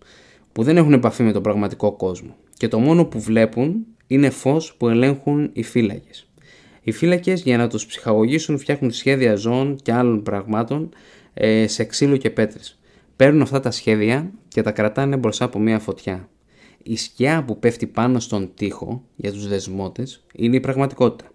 που 0.52 0.64
δεν 0.64 0.78
έχουν 0.78 0.94
επαφή 0.94 1.24
με 1.24 1.32
τον 1.32 1.44
πραγματικό 1.44 1.92
κόσμο 1.92 2.36
και 2.58 2.68
το 2.68 2.80
μόνο 2.80 3.06
που 3.06 3.20
βλέπουν 3.20 3.86
είναι 4.08 4.30
φως 4.30 4.76
που 4.76 4.90
ελέγχουν 4.90 5.50
οι 5.54 5.64
φύλακες. 5.64 6.28
Οι 6.82 6.92
φύλακες 6.92 7.42
για 7.42 7.58
να 7.58 7.68
τους 7.68 7.86
ψυχαγωγήσουν 7.86 8.58
φτιάχνουν 8.58 8.92
σχέδια 8.92 9.36
ζώων 9.36 9.76
και 9.84 9.94
άλλων 9.94 10.24
πραγμάτων 10.24 10.90
ε, 11.34 11.68
σε 11.68 11.84
ξύλο 11.84 12.18
και 12.18 12.30
πέτρες. 12.30 12.80
Παίρνουν 13.16 13.42
αυτά 13.42 13.60
τα 13.60 13.72
σχέδια 13.72 14.32
και 14.48 14.62
τα 14.62 14.72
κρατάνε 14.72 15.18
μπροστά 15.18 15.46
από 15.46 15.60
μια 15.60 15.80
φωτιά. 15.80 16.30
Η 16.84 16.98
σκιά 16.98 17.44
που 17.44 17.60
πέφτει 17.60 17.88
πάνω 17.88 18.20
στον 18.20 18.52
τοίχο 18.56 19.04
για 19.16 19.32
τους 19.32 19.48
δεσμότες 19.48 20.24
είναι 20.34 20.56
η 20.56 20.60
πραγματικότητα. 20.60 21.32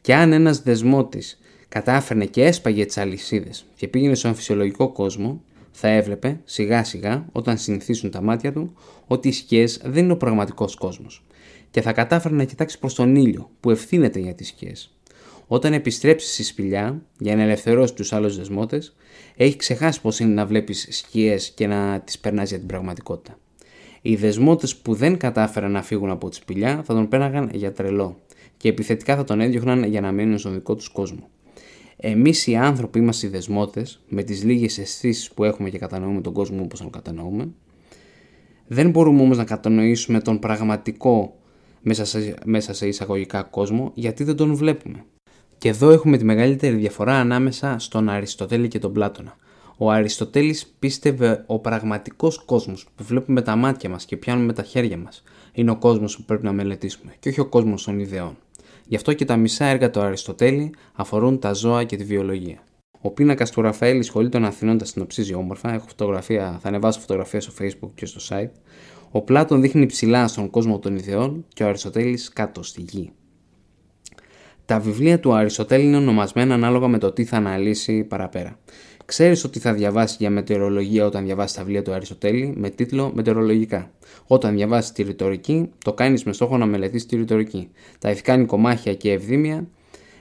Και 0.00 0.14
αν 0.14 0.32
ένας 0.32 0.62
δεσμότης 0.62 1.40
κατάφερνε 1.68 2.26
και 2.26 2.44
έσπαγε 2.44 2.84
τις 2.84 2.98
αλυσίδες 2.98 3.66
και 3.74 3.88
πήγαινε 3.88 4.14
στον 4.14 4.34
φυσιολογικό 4.34 4.92
κόσμο, 4.92 5.42
θα 5.70 5.88
έβλεπε 5.88 6.40
σιγά 6.44 6.84
σιγά 6.84 7.26
όταν 7.32 7.58
συνηθίσουν 7.58 8.10
τα 8.10 8.22
μάτια 8.22 8.52
του 8.52 8.72
ότι 9.06 9.28
οι 9.28 9.32
σκιές 9.32 9.80
δεν 9.84 10.04
είναι 10.04 10.12
ο 10.12 10.16
πραγματικός 10.16 10.74
κόσμος 10.74 11.24
και 11.70 11.80
θα 11.80 11.92
κατάφερε 11.92 12.34
να 12.34 12.44
κοιτάξει 12.44 12.78
προς 12.78 12.94
τον 12.94 13.16
ήλιο 13.16 13.50
που 13.60 13.70
ευθύνεται 13.70 14.18
για 14.18 14.34
τις 14.34 14.48
σκιές. 14.48 14.94
Όταν 15.46 15.72
επιστρέψει 15.72 16.32
στη 16.32 16.42
σπηλιά 16.42 17.02
για 17.18 17.36
να 17.36 17.42
ελευθερώσει 17.42 17.94
τους 17.94 18.12
άλλους 18.12 18.36
δεσμότες, 18.36 18.96
έχει 19.36 19.56
ξεχάσει 19.56 20.00
πώς 20.00 20.18
είναι 20.18 20.34
να 20.34 20.46
βλέπεις 20.46 20.86
σκιές 20.90 21.50
και 21.50 21.66
να 21.66 22.00
τις 22.00 22.18
περνάς 22.18 22.48
για 22.48 22.58
την 22.58 22.66
πραγματικότητα. 22.66 23.38
Οι 24.02 24.16
δεσμότες 24.16 24.76
που 24.76 24.94
δεν 24.94 25.16
κατάφεραν 25.16 25.70
να 25.70 25.82
φύγουν 25.82 26.10
από 26.10 26.28
τη 26.28 26.36
σπηλιά 26.36 26.82
θα 26.84 26.94
τον 26.94 27.08
πέραγαν 27.08 27.50
για 27.52 27.72
τρελό 27.72 28.16
και 28.56 28.68
επιθετικά 28.68 29.16
θα 29.16 29.24
τον 29.24 29.40
έδιωχναν 29.40 29.84
για 29.84 30.00
να 30.00 30.12
μείνουν 30.12 30.38
στον 30.38 30.52
δικό 30.52 30.74
τους 30.74 30.88
κόσμο. 30.88 31.28
Εμείς 32.02 32.46
οι 32.46 32.56
άνθρωποι 32.56 32.98
είμαστε 32.98 33.26
οι 33.26 33.30
δεσμότες, 33.30 34.00
με 34.08 34.22
τις 34.22 34.44
λίγες 34.44 34.78
αισθήσεις 34.78 35.32
που 35.32 35.44
έχουμε 35.44 35.70
και 35.70 35.78
κατανοούμε 35.78 36.20
τον 36.20 36.32
κόσμο 36.32 36.62
όπως 36.62 36.80
τον 36.80 36.90
κατανοούμε. 36.90 37.48
Δεν 38.66 38.90
μπορούμε 38.90 39.22
όμως 39.22 39.36
να 39.36 39.44
κατανοήσουμε 39.44 40.20
τον 40.20 40.38
πραγματικό 40.38 41.36
μέσα 41.80 42.04
σε, 42.04 42.34
μέσα 42.44 42.72
σε 42.72 42.86
εισαγωγικά 42.86 43.42
κόσμο 43.42 43.90
γιατί 43.94 44.24
δεν 44.24 44.36
τον 44.36 44.54
βλέπουμε. 44.54 45.04
Και 45.58 45.68
εδώ 45.68 45.90
έχουμε 45.90 46.16
τη 46.16 46.24
μεγαλύτερη 46.24 46.76
διαφορά 46.76 47.14
ανάμεσα 47.14 47.78
στον 47.78 48.08
Αριστοτέλη 48.08 48.68
και 48.68 48.78
τον 48.78 48.92
Πλάτωνα. 48.92 49.36
Ο 49.76 49.90
Αριστοτέλης 49.90 50.66
πίστευε 50.78 51.44
ο 51.46 51.58
πραγματικός 51.58 52.44
κόσμος 52.44 52.86
που 52.94 53.04
βλέπουμε 53.04 53.42
τα 53.42 53.56
μάτια 53.56 53.90
μας 53.90 54.04
και 54.04 54.16
πιάνουμε 54.16 54.52
τα 54.52 54.62
χέρια 54.62 54.96
μας 54.96 55.22
είναι 55.52 55.70
ο 55.70 55.76
κόσμος 55.76 56.16
που 56.16 56.22
πρέπει 56.24 56.44
να 56.44 56.52
μελετήσουμε 56.52 57.14
και 57.20 57.28
όχι 57.28 57.40
ο 57.40 57.46
κόσμος 57.46 57.84
των 57.84 57.98
ιδεών. 57.98 58.36
Γι' 58.90 58.96
αυτό 58.96 59.12
και 59.12 59.24
τα 59.24 59.36
μισά 59.36 59.64
έργα 59.64 59.90
του 59.90 60.00
Αριστοτέλη 60.00 60.74
αφορούν 60.94 61.38
τα 61.38 61.52
ζώα 61.52 61.84
και 61.84 61.96
τη 61.96 62.04
βιολογία. 62.04 62.58
Ο 63.00 63.10
πίνακας 63.10 63.50
του 63.50 63.62
Ραφαέλ 63.62 64.02
σχολή 64.02 64.28
των 64.28 64.44
Αθηνών 64.44 64.78
τα 64.78 64.84
συνοψίζει 64.84 65.34
όμορφα. 65.34 65.74
Έχω 65.74 65.86
φωτογραφία, 65.88 66.58
θα 66.62 66.68
ανεβάσω 66.68 67.00
φωτογραφία 67.00 67.40
στο 67.40 67.52
Facebook 67.60 67.90
και 67.94 68.06
στο 68.06 68.20
site. 68.28 68.50
Ο 69.10 69.22
Πλάτων 69.22 69.60
δείχνει 69.60 69.86
ψηλά 69.86 70.28
στον 70.28 70.50
κόσμο 70.50 70.78
των 70.78 70.96
ιδεών 70.96 71.44
και 71.48 71.62
ο 71.64 71.66
Αριστοτέλης 71.66 72.28
κάτω 72.28 72.62
στη 72.62 72.80
γη. 72.80 73.12
Τα 74.64 74.78
βιβλία 74.78 75.20
του 75.20 75.34
Αριστοτέλη 75.34 75.84
είναι 75.84 75.96
ονομασμένα 75.96 76.54
ανάλογα 76.54 76.88
με 76.88 76.98
το 76.98 77.12
τι 77.12 77.24
θα 77.24 77.36
αναλύσει 77.36 78.04
παραπέρα. 78.04 78.58
Ξέρεις 79.10 79.44
ότι 79.44 79.58
θα 79.58 79.72
διαβάσει 79.72 80.16
για 80.18 80.30
μετεωρολογία 80.30 81.06
όταν 81.06 81.24
διαβάσει 81.24 81.54
τα 81.54 81.62
βιβλία 81.62 81.82
του 81.82 81.92
Αριστοτέλη 81.92 82.54
με 82.56 82.70
τίτλο 82.70 83.12
Μετεωρολογικά. 83.14 83.90
Όταν 84.26 84.54
διαβάσει 84.54 84.92
τη 84.92 85.02
ρητορική, 85.02 85.70
το 85.84 85.92
κάνεις 85.92 86.24
με 86.24 86.32
στόχο 86.32 86.56
να 86.56 86.66
μελετήσεις 86.66 87.06
τη 87.06 87.16
ρητορική. 87.16 87.70
Τα 87.98 88.10
ηθικά 88.10 88.36
νοικομάχια 88.36 88.94
και 88.94 89.12
ευδήμια, 89.12 89.66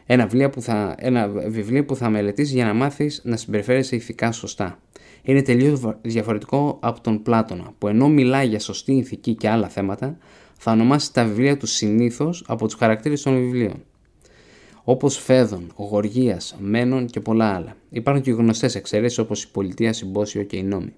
ένα 0.05 0.24
βιβλίο 0.24 0.50
που 0.50 0.62
θα, 0.62 0.96
ένα 0.98 1.27
βιβλίο 1.27 1.86
που 1.86 1.96
θα 1.96 2.10
μελετήσεις 2.10 2.53
για 2.53 2.65
να 2.65 2.74
μάθεις 2.74 3.22
να 3.24 3.38
συμπεριφέρεσαι 3.38 3.96
ηθικά 3.96 4.31
σωστά. 4.31 4.79
Είναι 5.22 5.41
τελείως 5.41 5.81
διαφορετικό 6.01 6.77
από 6.81 7.01
τον 7.01 7.22
Πλάτωνα, 7.22 7.74
που 7.77 7.88
ενώ 7.88 8.10
μιλάει 8.10 8.48
για 8.48 8.60
σωστή 8.60 8.93
ηθική 8.93 9.34
και 9.34 9.50
άλλα 9.50 9.67
θέματα, 9.67 10.17
θα 10.58 10.72
ονομάσει 10.72 11.13
τα 11.13 11.25
βιβλία 11.25 11.58
του 11.58 11.65
συνήθως 11.65 12.43
από 12.48 12.65
τους 12.65 12.75
χαρακτήρες 12.75 13.22
των 13.22 13.36
βιβλίων 13.36 13.84
όπως 14.91 15.17
Φέδων, 15.17 15.72
Γοργίας, 15.75 16.55
Μένων 16.60 17.05
και 17.05 17.19
πολλά 17.19 17.46
άλλα. 17.46 17.75
Υπάρχουν 17.89 18.24
και 18.24 18.31
γνωστές 18.31 18.75
εξαιρέσεις 18.75 19.17
όπως 19.17 19.43
η 19.43 19.51
Πολιτεία, 19.51 19.93
Συμπόσιο 19.93 20.43
και 20.43 20.58
οι 20.58 20.63
Νόμοι. 20.63 20.93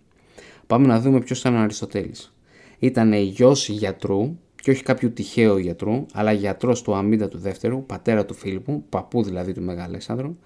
Πάμε 0.68 0.88
να 0.88 1.00
δούμε 1.00 1.20
ποιος 1.20 1.40
ήταν 1.40 1.56
ο 1.56 1.60
Αριστοτέλης. 1.60 2.34
Ήταν 2.80 3.14
γιος 3.14 3.70
γιατρού, 3.70 4.38
και 4.56 4.72
όχι 4.72 4.84
κάποιου 4.84 5.14
τυχαίου 5.14 5.58
γιατρού, 5.58 6.06
αλλά 6.14 6.32
γιατρός 6.32 6.82
του 6.82 6.96
Αμίντα 6.96 7.28
του 7.28 7.38
Δεύτερου, 7.38 7.86
πατέρα 7.86 8.26
του 8.26 8.34
Φίλιππου, 8.34 8.84
παππού 8.90 9.24
δηλαδή 9.24 9.54
του 9.54 9.62
Μεγάλου 9.62 9.88
Αλέξανδρου. 9.88 10.38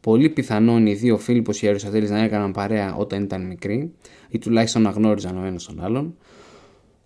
Πολύ 0.00 0.28
πιθανόν 0.28 0.86
οι 0.86 0.94
δύο 0.94 1.18
Φίλιππος 1.18 1.58
και 1.58 1.68
Αριστοτέλης 1.68 2.10
να 2.10 2.18
έκαναν 2.18 2.52
παρέα 2.52 2.94
όταν 2.94 3.22
ήταν 3.22 3.46
μικροί, 3.46 3.92
ή 4.28 4.38
τουλάχιστον 4.38 4.82
να 4.82 4.90
γνώριζαν 4.90 5.42
ο 5.42 5.44
ένας 5.44 5.64
τον 5.64 5.84
άλλον. 5.84 6.16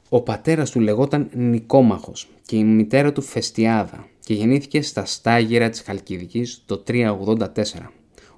Ο 0.08 0.20
πατέρας 0.20 0.70
του 0.70 0.80
λεγόταν 0.80 1.28
Νικόμαχος 1.32 2.28
και 2.46 2.56
η 2.56 2.64
μητέρα 2.64 3.12
του 3.12 3.22
Φεστιάδα 3.22 4.06
και 4.24 4.34
γεννήθηκε 4.34 4.82
στα 4.82 5.04
Στάγυρα 5.04 5.68
της 5.68 5.80
Χαλκιδικής 5.80 6.62
το 6.66 6.82
384. 6.88 7.44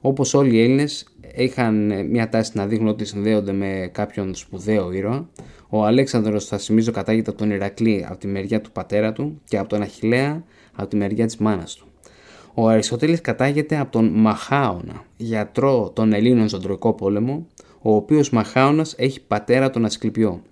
Όπως 0.01 0.35
όλοι 0.35 0.55
οι 0.55 0.63
Έλληνες 0.63 1.15
είχαν 1.37 1.91
ε, 1.91 2.03
μια 2.03 2.29
τάση 2.29 2.51
να 2.55 2.67
δείχνουν 2.67 2.89
ότι 2.89 3.05
συνδέονται 3.05 3.53
με 3.53 3.91
κάποιον 3.93 4.35
σπουδαίο 4.35 4.93
ήρωα. 4.93 5.29
Ο 5.69 5.85
Αλέξανδρος 5.85 6.45
θα 6.45 6.59
θυμίζω 6.59 6.93
κατάγεται 6.93 7.31
από 7.31 7.39
τον 7.39 7.51
Ηρακλή 7.51 8.07
από 8.09 8.19
τη 8.19 8.27
μεριά 8.27 8.61
του 8.61 8.71
πατέρα 8.73 9.13
του 9.13 9.41
και 9.45 9.59
από 9.59 9.69
τον 9.69 9.83
Αχιλέα 9.83 10.45
από 10.75 10.89
τη 10.89 10.97
μεριά 10.97 11.27
της 11.27 11.37
μάνας 11.37 11.75
του. 11.75 11.87
Ο 12.55 12.69
Αριστοτέλης 12.69 13.21
κατάγεται 13.21 13.79
από 13.79 13.93
τον 13.93 14.05
Μαχάωνα, 14.15 15.05
γιατρό 15.17 15.91
των 15.95 16.13
Ελλήνων 16.13 16.49
στον 16.49 16.63
Τροϊκό 16.63 16.93
Πόλεμο, 16.93 17.47
ο 17.83 17.95
οποίος 17.95 18.31
Μαχάωνας 18.31 18.95
έχει 18.99 19.21
πατέρα 19.21 19.71
τον 19.71 19.85
Ασκληπιό, 19.85 20.43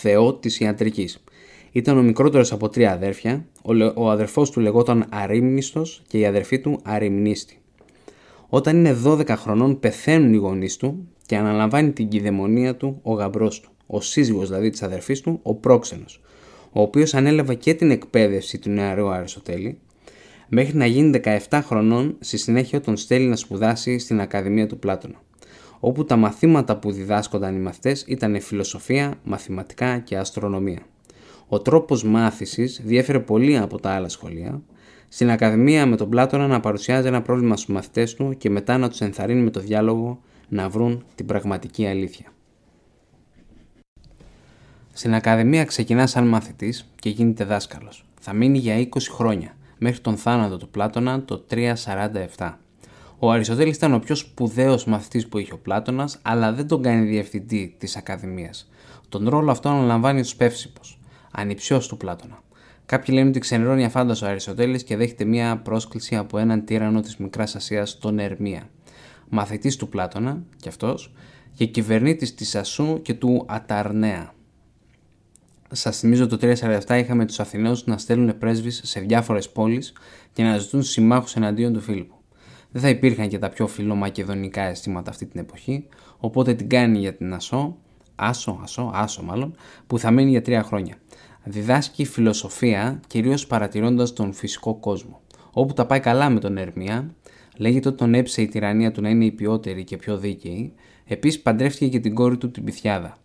θεό 0.00 0.34
της 0.34 0.58
ιατρικής. 0.58 1.24
Ήταν 1.72 1.98
ο 1.98 2.02
μικρότερος 2.02 2.52
από 2.52 2.68
τρία 2.68 2.92
αδέρφια, 2.92 3.46
ο 3.94 4.10
αδερφός 4.10 4.50
του 4.50 4.60
λεγόταν 4.60 5.06
Αρήμνηστος 5.10 6.02
και 6.06 6.18
η 6.18 6.26
αδερφή 6.26 6.60
του 6.60 6.80
Αριμνίστη. 6.82 7.58
Όταν 8.48 8.76
είναι 8.76 8.96
12 9.04 9.28
χρονών 9.28 9.80
πεθαίνουν 9.80 10.34
οι 10.34 10.36
γονείς 10.36 10.76
του 10.76 11.08
και 11.26 11.36
αναλαμβάνει 11.36 11.92
την 11.92 12.08
κυδαιμονία 12.08 12.76
του 12.76 12.98
ο 13.02 13.12
γαμπρός 13.12 13.60
του, 13.60 13.70
ο 13.86 14.00
σύζυγος 14.00 14.48
δηλαδή 14.48 14.70
της 14.70 14.82
αδερφής 14.82 15.20
του, 15.20 15.40
ο 15.42 15.54
πρόξενος, 15.54 16.20
ο 16.72 16.80
οποίος 16.80 17.14
ανέλαβε 17.14 17.54
και 17.54 17.74
την 17.74 17.90
εκπαίδευση 17.90 18.58
του 18.58 18.70
νεαρού 18.70 19.08
Αριστοτέλη, 19.08 19.78
μέχρι 20.48 20.76
να 20.76 20.86
γίνει 20.86 21.20
17 21.48 21.60
χρονών 21.64 22.16
στη 22.20 22.36
συνέχεια 22.36 22.80
τον 22.80 22.96
στέλνει 22.96 23.28
να 23.28 23.36
σπουδάσει 23.36 23.98
στην 23.98 24.20
Ακαδημία 24.20 24.66
του 24.66 24.78
Πλάτωνα, 24.78 25.22
όπου 25.86 26.04
τα 26.04 26.16
μαθήματα 26.16 26.76
που 26.76 26.92
διδάσκονταν 26.92 27.56
οι 27.56 27.58
μαθητές 27.58 28.04
ήταν 28.06 28.40
φιλοσοφία, 28.40 29.14
μαθηματικά 29.24 29.98
και 29.98 30.16
αστρονομία. 30.16 30.80
Ο 31.48 31.58
τρόπος 31.58 32.04
μάθησης 32.04 32.80
διέφερε 32.84 33.20
πολύ 33.20 33.58
από 33.58 33.80
τα 33.80 33.90
άλλα 33.90 34.08
σχολεία. 34.08 34.62
Στην 35.08 35.30
Ακαδημία 35.30 35.86
με 35.86 35.96
τον 35.96 36.08
Πλάτωνα 36.08 36.46
να 36.46 36.60
παρουσιάζει 36.60 37.06
ένα 37.06 37.22
πρόβλημα 37.22 37.56
στους 37.56 37.74
μαθητές 37.74 38.14
του 38.14 38.34
και 38.38 38.50
μετά 38.50 38.78
να 38.78 38.88
τους 38.88 39.00
ενθαρρύνει 39.00 39.42
με 39.42 39.50
το 39.50 39.60
διάλογο 39.60 40.20
να 40.48 40.68
βρουν 40.68 41.04
την 41.14 41.26
πραγματική 41.26 41.86
αλήθεια. 41.86 42.26
Στην 44.92 45.14
Ακαδημία 45.14 45.64
ξεκινά 45.64 46.06
σαν 46.06 46.26
μαθητής 46.26 46.90
και 47.00 47.10
γίνεται 47.10 47.44
δάσκαλος. 47.44 48.04
Θα 48.20 48.32
μείνει 48.32 48.58
για 48.58 48.76
20 48.78 48.86
χρόνια, 49.10 49.56
μέχρι 49.78 50.00
τον 50.00 50.16
θάνατο 50.16 50.56
του 50.56 50.68
Πλάτωνα 50.68 51.22
το 51.24 51.44
347. 51.50 52.58
Ο 53.18 53.30
Αριστοτέλης 53.30 53.76
ήταν 53.76 53.94
ο 53.94 53.98
πιο 53.98 54.14
σπουδαίος 54.14 54.84
μαθητής 54.84 55.28
που 55.28 55.38
είχε 55.38 55.52
ο 55.52 55.58
Πλάτωνας, 55.58 56.18
αλλά 56.22 56.52
δεν 56.52 56.66
τον 56.66 56.82
κάνει 56.82 57.06
διευθυντή 57.06 57.74
της 57.78 57.96
Ακαδημίας. 57.96 58.70
Τον 59.08 59.28
ρόλο 59.28 59.50
αυτό 59.50 59.68
αναλαμβάνει 59.68 60.20
ο 60.20 60.24
Σπεύσιπος 60.24 60.98
ανιψιός 61.30 61.88
του 61.88 61.96
Πλάτωνα. 61.96 62.42
Κάποιοι 62.86 63.14
λένε 63.14 63.28
ότι 63.28 63.38
ξενερώνει 63.38 63.84
αφάνταστο 63.84 64.26
ο 64.26 64.28
Αριστοτέλης 64.28 64.84
και 64.84 64.96
δέχεται 64.96 65.24
μία 65.24 65.56
πρόσκληση 65.56 66.16
από 66.16 66.38
έναν 66.38 66.64
τύρανο 66.64 67.00
της 67.00 67.16
Μικράς 67.16 67.54
Ασίας, 67.54 67.98
τον 67.98 68.18
Ερμία. 68.18 68.68
Μαθητής 69.28 69.76
του 69.76 69.88
Πλάτωνα, 69.88 70.42
κι 70.56 70.68
αυτός, 70.68 71.12
και 71.54 71.64
κυβερνήτης 71.64 72.34
της 72.34 72.54
Ασού 72.54 73.02
και 73.02 73.14
του 73.14 73.44
Αταρνέα. 73.48 74.32
Σας 75.70 75.98
θυμίζω 75.98 76.26
το 76.26 76.36
347 76.36 76.98
είχαμε 76.98 77.26
τους 77.26 77.40
Αθηναίους 77.40 77.86
να 77.86 77.98
στέλνουν 77.98 78.38
πρέσβεις 78.38 78.80
σε 78.84 79.00
διάφορες 79.00 79.50
πόλεις 79.50 79.92
και 80.32 80.42
να 80.42 80.58
ζητούν 80.58 80.82
συμμάχους 80.82 81.36
εναντίον 81.36 81.72
του 81.72 81.80
Φίλιππου. 81.80 82.14
Δεν 82.74 82.82
θα 82.82 82.88
υπήρχαν 82.88 83.28
και 83.28 83.38
τα 83.38 83.48
πιο 83.48 83.66
φιλομακεδονικά 83.66 84.62
αισθήματα 84.62 85.10
αυτή 85.10 85.26
την 85.26 85.40
εποχή, 85.40 85.86
οπότε 86.18 86.54
την 86.54 86.68
κάνει 86.68 86.98
για 86.98 87.14
την 87.14 87.34
Ασό, 87.34 87.76
Άσο, 88.14 88.58
Ασό, 88.62 88.90
Άσο 88.94 89.22
μάλλον, 89.22 89.56
που 89.86 89.98
θα 89.98 90.10
μείνει 90.10 90.30
για 90.30 90.42
τρία 90.42 90.62
χρόνια. 90.62 90.94
Διδάσκει 91.44 92.04
φιλοσοφία 92.04 93.00
κυρίως 93.06 93.46
παρατηρώντας 93.46 94.12
τον 94.12 94.32
φυσικό 94.32 94.74
κόσμο. 94.74 95.20
Όπου 95.52 95.74
τα 95.74 95.86
πάει 95.86 96.00
καλά 96.00 96.30
με 96.30 96.40
τον 96.40 96.56
Ερμία, 96.56 97.14
λέγεται 97.56 97.88
ότι 97.88 97.96
τον 97.96 98.14
έψε 98.14 98.42
η 98.42 98.48
τυραννία 98.48 98.92
του 98.92 99.00
να 99.00 99.08
είναι 99.08 99.24
η 99.24 99.32
ποιότερη 99.32 99.84
και 99.84 99.96
πιο 99.96 100.18
δίκαιη, 100.18 100.72
επίσης 101.04 101.40
παντρεύτηκε 101.40 101.88
και 101.88 102.00
την 102.00 102.14
κόρη 102.14 102.36
του 102.36 102.50
την 102.50 102.64
Πυθιάδα. 102.64 103.16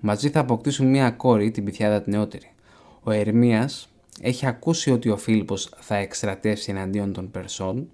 Μαζί 0.00 0.30
θα 0.30 0.40
αποκτήσουν 0.40 0.86
μια 0.86 1.10
κόρη, 1.10 1.50
την 1.50 1.64
Πυθιάδα 1.64 2.02
την 2.02 2.12
νεότερη. 2.12 2.50
Ο 3.02 3.10
Ερμίας 3.10 3.92
έχει 4.20 4.46
ακούσει 4.46 4.90
ότι 4.90 5.08
ο 5.08 5.16
Φίλιππος 5.16 5.70
θα 5.78 5.96
εκστρατεύσει 5.96 6.70
εναντίον 6.70 7.12
των 7.12 7.30
Περσών, 7.30 7.88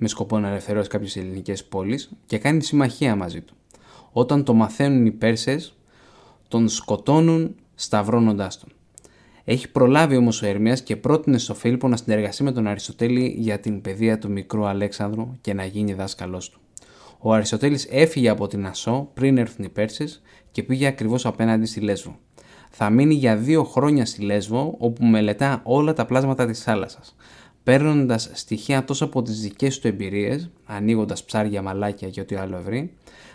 με 0.00 0.08
σκοπό 0.08 0.38
να 0.38 0.48
ελευθερώσει 0.48 0.88
κάποιες 0.88 1.16
ελληνικές 1.16 1.64
πόλεις 1.64 2.10
και 2.26 2.38
κάνει 2.38 2.62
συμμαχία 2.62 3.16
μαζί 3.16 3.40
του. 3.40 3.54
Όταν 4.12 4.44
το 4.44 4.54
μαθαίνουν 4.54 5.06
οι 5.06 5.10
Πέρσες, 5.10 5.76
τον 6.48 6.68
σκοτώνουν 6.68 7.54
σταυρώνοντάς 7.74 8.58
τον. 8.58 8.68
Έχει 9.44 9.70
προλάβει 9.70 10.16
όμως 10.16 10.42
ο 10.42 10.46
Ερμίας 10.46 10.82
και 10.82 10.96
πρότεινε 10.96 11.38
στο 11.38 11.54
Φίλιππο 11.54 11.88
να 11.88 11.96
συνεργαστεί 11.96 12.42
με 12.42 12.52
τον 12.52 12.66
Αριστοτέλη 12.66 13.34
για 13.38 13.60
την 13.60 13.80
παιδεία 13.80 14.18
του 14.18 14.30
μικρού 14.30 14.66
Αλέξανδρου 14.66 15.38
και 15.40 15.54
να 15.54 15.64
γίνει 15.64 15.92
δάσκαλός 15.92 16.50
του. 16.50 16.60
Ο 17.18 17.32
Αριστοτέλης 17.32 17.86
έφυγε 17.90 18.28
από 18.28 18.46
την 18.46 18.66
Ασό 18.66 19.10
πριν 19.14 19.38
έρθουν 19.38 19.64
οι 19.64 19.68
Πέρσες 19.68 20.22
και 20.50 20.62
πήγε 20.62 20.86
ακριβώς 20.86 21.26
απέναντι 21.26 21.66
στη 21.66 21.80
Λέσβο. 21.80 22.18
Θα 22.70 22.90
μείνει 22.90 23.14
για 23.14 23.36
δύο 23.36 23.64
χρόνια 23.64 24.06
στη 24.06 24.22
Λέσβο 24.22 24.74
όπου 24.78 25.04
μελετά 25.04 25.60
όλα 25.64 25.92
τα 25.92 26.06
πλάσματα 26.06 26.46
της 26.46 26.62
θάλασσας. 26.62 27.16
Παίρνοντας 27.64 28.30
στοιχεία 28.32 28.84
τόσο 28.84 29.04
από 29.04 29.22
τις 29.22 29.40
δικές 29.40 29.78
του 29.78 29.86
εμπειρίες, 29.86 30.50
ανοίγοντας 30.64 31.24
ψάρια, 31.24 31.62
μαλάκια 31.62 32.08
και 32.08 32.20
ό,τι 32.20 32.34
άλλο 32.34 32.60
βρει, 32.62 32.92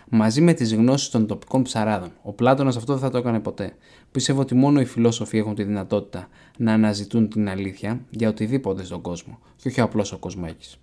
μαζί 0.08 0.40
με 0.40 0.52
τις 0.52 0.74
γνώσεις 0.74 1.08
των 1.08 1.26
τοπικών 1.26 1.62
ψαράδων. 1.62 2.12
Ο 2.22 2.32
Πλάτωνας 2.32 2.76
αυτό 2.76 2.92
δεν 2.92 3.02
θα 3.02 3.10
το 3.10 3.18
έκανε 3.18 3.40
ποτέ. 3.40 3.76
Πιστεύω 4.12 4.40
ότι 4.40 4.54
μόνο 4.54 4.80
οι 4.80 4.84
φιλόσοφοι 4.84 5.38
έχουν 5.38 5.54
τη 5.54 5.62
δυνατότητα 5.64 6.28
να 6.58 6.72
αναζητούν 6.72 7.28
την 7.28 7.48
αλήθεια 7.48 8.00
για 8.10 8.28
οτιδήποτε 8.28 8.84
στον 8.84 9.00
κόσμο, 9.00 9.38
και 9.56 9.68
όχι 9.68 9.80
απλώς 9.80 10.12
ο 10.12 10.18
κοσμάκης. 10.18 10.78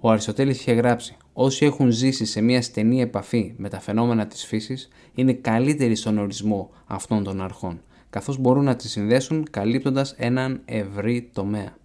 Ο 0.00 0.10
Αριστοτέλης 0.10 0.60
είχε 0.60 0.72
γράψει: 0.72 1.16
Όσοι 1.32 1.64
έχουν 1.64 1.90
ζήσει 1.90 2.24
σε 2.24 2.40
μια 2.40 2.62
στενή 2.62 3.00
επαφή 3.00 3.54
με 3.56 3.68
τα 3.68 3.80
φαινόμενα 3.80 4.26
της 4.26 4.44
φύσης 4.44 4.88
είναι 5.14 5.32
καλύτεροι 5.32 5.94
στον 5.94 6.18
ορισμό 6.18 6.70
αυτών 6.86 7.24
των 7.24 7.42
αρχών, 7.42 7.80
καθώς 8.10 8.38
μπορούν 8.38 8.64
να 8.64 8.76
τις 8.76 8.90
συνδέσουν 8.90 9.46
καλύπτοντας 9.50 10.14
έναν 10.16 10.60
ευρύ 10.64 11.30
τομέα. 11.32 11.76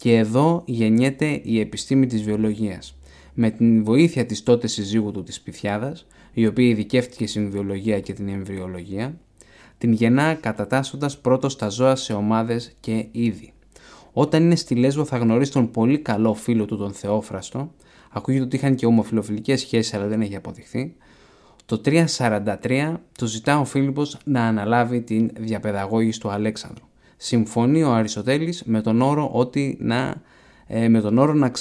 Και 0.00 0.16
εδώ 0.16 0.62
γεννιέται 0.66 1.40
η 1.42 1.60
επιστήμη 1.60 2.06
της 2.06 2.22
βιολογίας. 2.22 2.96
Με 3.34 3.50
την 3.50 3.84
βοήθεια 3.84 4.26
της 4.26 4.42
τότε 4.42 4.66
συζύγου 4.66 5.10
του 5.10 5.22
της 5.22 5.40
Πυθιάδας, 5.40 6.06
η 6.32 6.46
οποία 6.46 6.68
ειδικεύτηκε 6.68 7.26
στην 7.26 7.50
βιολογία 7.50 8.00
και 8.00 8.12
την 8.12 8.28
εμβριολογία, 8.28 9.18
την 9.78 9.92
γεννά 9.92 10.34
κατατάσσοντας 10.34 11.18
πρώτος 11.18 11.56
τα 11.56 11.68
ζώα 11.68 11.96
σε 11.96 12.12
ομάδες 12.12 12.72
και 12.80 13.06
είδη. 13.10 13.52
Όταν 14.12 14.42
είναι 14.42 14.56
στη 14.56 14.74
Λέσβο 14.74 15.04
θα 15.04 15.16
γνωρίσει 15.16 15.52
τον 15.52 15.70
πολύ 15.70 15.98
καλό 15.98 16.34
φίλο 16.34 16.64
του 16.64 16.76
τον 16.76 16.92
Θεόφραστο, 16.92 17.72
ακούγεται 18.10 18.44
ότι 18.44 18.56
είχαν 18.56 18.74
και 18.74 18.86
ομοφιλοφιλικές 18.86 19.60
σχέσεις 19.60 19.94
αλλά 19.94 20.06
δεν 20.06 20.20
έχει 20.20 20.36
αποδειχθεί, 20.36 20.94
το 21.66 21.80
343 21.84 22.94
του 23.18 23.26
ζητά 23.26 23.58
ο 23.58 23.64
Φίλιππος 23.64 24.18
να 24.24 24.46
αναλάβει 24.46 25.00
την 25.00 25.30
διαπαιδαγώγηση 25.38 26.20
του 26.20 26.30
Αλέξανδρου. 26.30 26.88
Συμφωνεί 27.22 27.82
ο 27.82 27.92
Αριστοτέλης 27.92 28.62
με 28.64 28.80
τον 28.80 29.00
όρο, 29.02 29.30
ότι 29.32 29.76
να, 29.80 30.22
ε, 30.66 30.88
με 30.88 31.00
τον 31.00 31.18
όρο 31.18 31.32
να, 31.32 31.52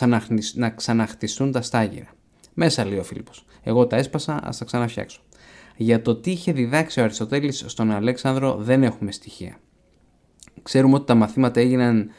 να 0.54 0.70
ξαναχτιστούν 0.70 1.52
τα 1.52 1.62
στάγυρα. 1.62 2.08
Μέσα 2.54 2.86
λέει 2.86 2.98
ο 2.98 3.04
Φίλιππος. 3.04 3.46
Εγώ 3.64 3.88
τα 3.88 3.96
έσπασα, 3.96 4.40
ας 4.44 4.58
τα 4.58 4.66
ξαναφτιάξω. 4.66 5.22
Για 5.76 6.02
το 6.02 6.16
τι 6.16 6.32
είχε 6.32 6.52
διδάξει 6.52 7.00
ο 7.00 7.04
Αριστοτέλης 7.04 7.64
στον 7.68 7.92
Αλέξανδρο 7.92 8.56
δεν 8.56 8.84
έχουμε 8.84 9.12
στοιχεία. 9.12 9.58
Ξέρουμε 10.64 10.96
ότι 10.96 11.06
τα 11.06 11.16
μαθήματα 11.16 11.60
έγιναν 11.60 12.10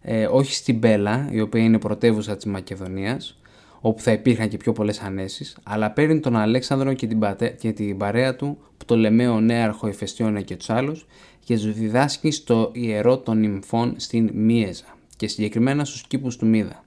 ε, 0.00 0.26
όχι 0.26 0.52
στην 0.54 0.80
Πέλα, 0.80 1.28
η 1.30 1.40
οποία 1.40 1.62
είναι 1.62 1.78
πρωτεύουσα 1.78 2.36
της 2.36 2.44
Μακεδονίας, 2.44 3.40
όπου 3.80 4.02
θα 4.02 4.12
υπήρχαν 4.12 4.48
και 4.48 4.56
πιο 4.56 4.72
πολλές 4.72 5.00
ανέσεις, 5.00 5.56
αλλά 5.62 5.90
παίρνει 5.90 6.20
τον 6.20 6.36
Αλέξανδρο 6.36 6.92
και 6.92 7.06
την, 7.06 7.18
πατέ, 7.18 7.48
και 7.48 7.72
την 7.72 7.96
παρέα 7.96 8.36
του, 8.36 8.58
Πτολεμαίο 8.76 9.40
Νέαρχο 9.40 9.88
Ηφαιστιώνα 9.88 10.40
και 10.40 10.56
τους 10.56 10.70
άλλους, 10.70 11.06
και 11.48 11.58
του 11.58 11.72
διδάσκει 11.72 12.30
στο 12.30 12.70
ιερό 12.72 13.18
των 13.18 13.38
νυμφών 13.38 13.94
στην 13.96 14.30
Μίεζα 14.34 14.84
και 15.16 15.28
συγκεκριμένα 15.28 15.84
στους 15.84 16.02
κήπους 16.02 16.36
του 16.36 16.46
Μίδα. 16.46 16.84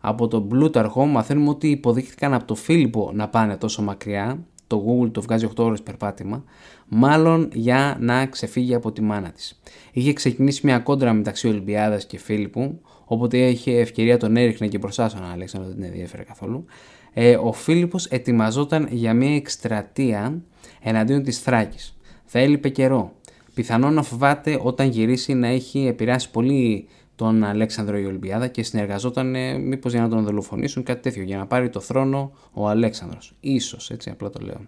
Από 0.00 0.28
τον 0.28 0.48
Πλούταρχο 0.48 1.06
μαθαίνουμε 1.06 1.48
ότι 1.48 1.70
υποδείχθηκαν 1.70 2.34
από 2.34 2.44
τον 2.44 2.56
Φίλιππο 2.56 3.10
να 3.14 3.28
πάνε 3.28 3.56
τόσο 3.56 3.82
μακριά, 3.82 4.46
το 4.66 4.84
Google 4.86 5.10
το 5.12 5.22
βγάζει 5.22 5.48
8 5.56 5.64
ώρες 5.64 5.82
περπάτημα, 5.82 6.44
μάλλον 6.88 7.48
για 7.52 7.96
να 8.00 8.26
ξεφύγει 8.26 8.74
από 8.74 8.92
τη 8.92 9.02
μάνα 9.02 9.30
της. 9.30 9.60
Είχε 9.92 10.12
ξεκινήσει 10.12 10.66
μια 10.66 10.78
κόντρα 10.78 11.12
μεταξύ 11.12 11.48
Ολυμπιάδας 11.48 12.06
και 12.06 12.18
Φίλιππου, 12.18 12.80
οπότε 13.04 13.48
είχε 13.48 13.78
ευκαιρία 13.78 14.18
τον 14.18 14.36
έριχνε 14.36 14.68
και 14.68 14.78
μπροστά 14.78 15.08
στον 15.08 15.24
Αλέξανδρο, 15.24 15.70
δεν 15.70 15.80
την 15.80 15.88
ενδιαφέρε 15.88 16.22
καθόλου. 16.22 16.64
Ε, 17.12 17.36
ο 17.36 17.52
Φίλιππος 17.52 18.06
ετοιμαζόταν 18.06 18.88
για 18.90 19.14
μια 19.14 19.34
εκστρατεία 19.34 20.42
εναντίον 20.82 21.22
της 21.22 21.38
Θράκης. 21.38 21.98
Θα 22.24 22.38
έλειπε 22.38 22.68
καιρό. 22.68 23.12
Πιθανόν 23.54 23.94
να 23.94 24.02
φοβάται 24.02 24.58
όταν 24.62 24.88
γυρίσει 24.88 25.34
να 25.34 25.48
έχει 25.48 25.86
επηρεάσει 25.86 26.30
πολύ 26.30 26.88
τον 27.16 27.44
Αλέξανδρο 27.44 27.98
η 27.98 28.04
Ολυμπιάδα 28.04 28.46
και 28.46 28.62
συνεργαζόταν 28.62 29.34
ε, 29.34 29.58
μήπως 29.58 29.92
για 29.92 30.00
να 30.00 30.08
τον 30.08 30.24
δολοφονήσουν 30.24 30.82
κάτι 30.82 31.02
τέτοιο 31.02 31.22
για 31.22 31.36
να 31.36 31.46
πάρει 31.46 31.68
το 31.68 31.80
θρόνο 31.80 32.32
ο 32.52 32.68
Αλέξανδρος. 32.68 33.34
Ίσως 33.40 33.90
έτσι 33.90 34.10
απλά 34.10 34.30
το 34.30 34.40
λέω. 34.42 34.60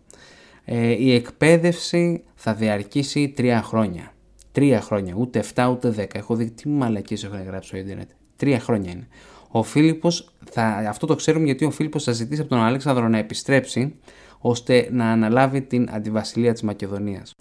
Ε, 0.64 0.90
η 0.90 1.14
εκπαίδευση 1.14 2.24
θα 2.34 2.54
διαρκήσει 2.54 3.28
τρία 3.28 3.62
χρόνια. 3.62 4.12
Τρία 4.52 4.80
χρόνια, 4.80 5.14
ούτε 5.16 5.44
7 5.54 5.68
ούτε 5.70 5.94
10. 5.98 6.14
Έχω 6.14 6.34
δει 6.34 6.50
τι 6.50 6.68
μαλακίες 6.68 7.24
έχουν 7.24 7.42
γράψει 7.42 7.68
στο 7.68 7.76
Ιντερνετ. 7.76 8.10
Τρία 8.36 8.60
χρόνια 8.60 8.90
είναι. 8.90 9.06
Ο 9.50 9.62
Φίλιππος, 9.62 10.30
θα, 10.50 10.66
αυτό 10.88 11.06
το 11.06 11.14
ξέρουμε 11.14 11.44
γιατί 11.44 11.64
ο 11.64 11.70
Φίλιππος 11.70 12.04
θα 12.04 12.12
ζητήσει 12.12 12.40
από 12.40 12.50
τον 12.50 12.58
Αλέξανδρο 12.58 13.08
να 13.08 13.18
επιστρέψει 13.18 13.94
ώστε 14.38 14.88
να 14.92 15.10
αναλάβει 15.10 15.62
την 15.62 15.88
αντιβασιλεία 15.90 16.52
της 16.52 16.62
Μακεδονίας. 16.62 17.34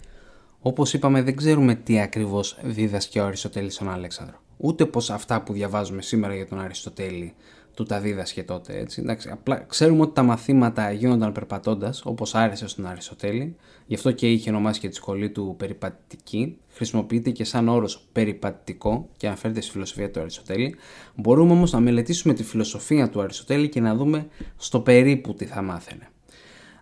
Όπως 0.66 0.92
είπαμε 0.92 1.22
δεν 1.22 1.36
ξέρουμε 1.36 1.74
τι 1.74 2.00
ακριβώς 2.00 2.58
δίδασκε 2.62 3.20
ο 3.20 3.26
Αριστοτέλης 3.26 3.74
στον 3.74 3.90
Αλέξανδρο. 3.90 4.36
Ούτε 4.56 4.86
πως 4.86 5.10
αυτά 5.10 5.42
που 5.42 5.52
διαβάζουμε 5.52 6.02
σήμερα 6.02 6.34
για 6.34 6.46
τον 6.46 6.60
Αριστοτέλη 6.60 7.34
του 7.74 7.84
τα 7.84 8.00
δίδασκε 8.00 8.42
τότε. 8.42 8.78
Έτσι. 8.78 9.00
Εντάξει, 9.00 9.28
απλά 9.32 9.56
ξέρουμε 9.56 10.02
ότι 10.02 10.14
τα 10.14 10.22
μαθήματα 10.22 10.92
γίνονταν 10.92 11.32
περπατώντας, 11.32 12.02
όπως 12.04 12.34
άρεσε 12.34 12.68
στον 12.68 12.86
Αριστοτέλη, 12.86 13.56
γι' 13.86 13.94
αυτό 13.94 14.12
και 14.12 14.32
είχε 14.32 14.50
ονομάσει 14.50 14.80
και 14.80 14.88
τη 14.88 14.94
σχολή 14.94 15.30
του 15.30 15.54
περιπατητική. 15.58 16.58
Χρησιμοποιείται 16.68 17.30
και 17.30 17.44
σαν 17.44 17.68
όρος 17.68 18.08
περιπατητικό 18.12 19.08
και 19.16 19.26
αναφέρεται 19.26 19.60
στη 19.60 19.70
φιλοσοφία 19.70 20.10
του 20.10 20.20
Αριστοτέλη. 20.20 20.76
Μπορούμε 21.14 21.52
όμως 21.52 21.72
να 21.72 21.80
μελετήσουμε 21.80 22.34
τη 22.34 22.42
φιλοσοφία 22.42 23.08
του 23.08 23.20
Αριστοτέλη 23.20 23.68
και 23.68 23.80
να 23.80 23.94
δούμε 23.94 24.26
στο 24.56 24.80
περίπου 24.80 25.34
τι 25.34 25.44
θα 25.44 25.62
μάθαινε. 25.62 26.08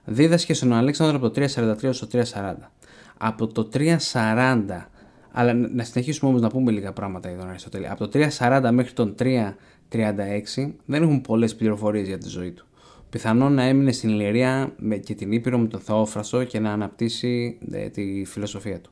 Δίδασκε 0.04 0.54
στον 0.54 0.72
Αλέξανδρο 0.72 1.16
από 1.16 1.30
το 1.30 1.40
343 1.40 1.88
στο 1.90 2.06
340. 2.12 2.54
Από 3.18 3.46
το 3.46 3.68
340 3.74 4.64
αλλά 5.36 5.52
να 5.52 5.84
συνεχίσουμε 5.84 6.30
όμως 6.30 6.42
να 6.42 6.48
πούμε 6.48 6.70
λίγα 6.72 6.92
πράγματα 6.92 7.28
για 7.28 7.38
τον 7.38 7.48
Αριστοτέλη. 7.48 7.88
Από 7.88 8.08
το 8.08 8.28
340 8.38 8.68
μέχρι 8.72 8.92
τον 8.92 9.14
336 9.18 9.42
δεν 10.84 11.02
έχουν 11.02 11.20
πολλές 11.20 11.54
πληροφορίες 11.54 12.06
για 12.06 12.18
τη 12.18 12.28
ζωή 12.28 12.50
του. 12.50 12.66
Πιθανόν 13.10 13.52
να 13.52 13.62
έμεινε 13.62 13.92
στην 13.92 14.08
Ηλυρία 14.08 14.74
και 15.04 15.14
την 15.14 15.32
Ήπειρο 15.32 15.58
με 15.58 15.66
τον 15.66 15.80
Θεόφρασο 15.80 16.44
και 16.44 16.58
να 16.58 16.72
αναπτύσσει 16.72 17.58
ε, 17.70 17.88
τη 17.88 18.24
φιλοσοφία 18.24 18.80
του. 18.80 18.90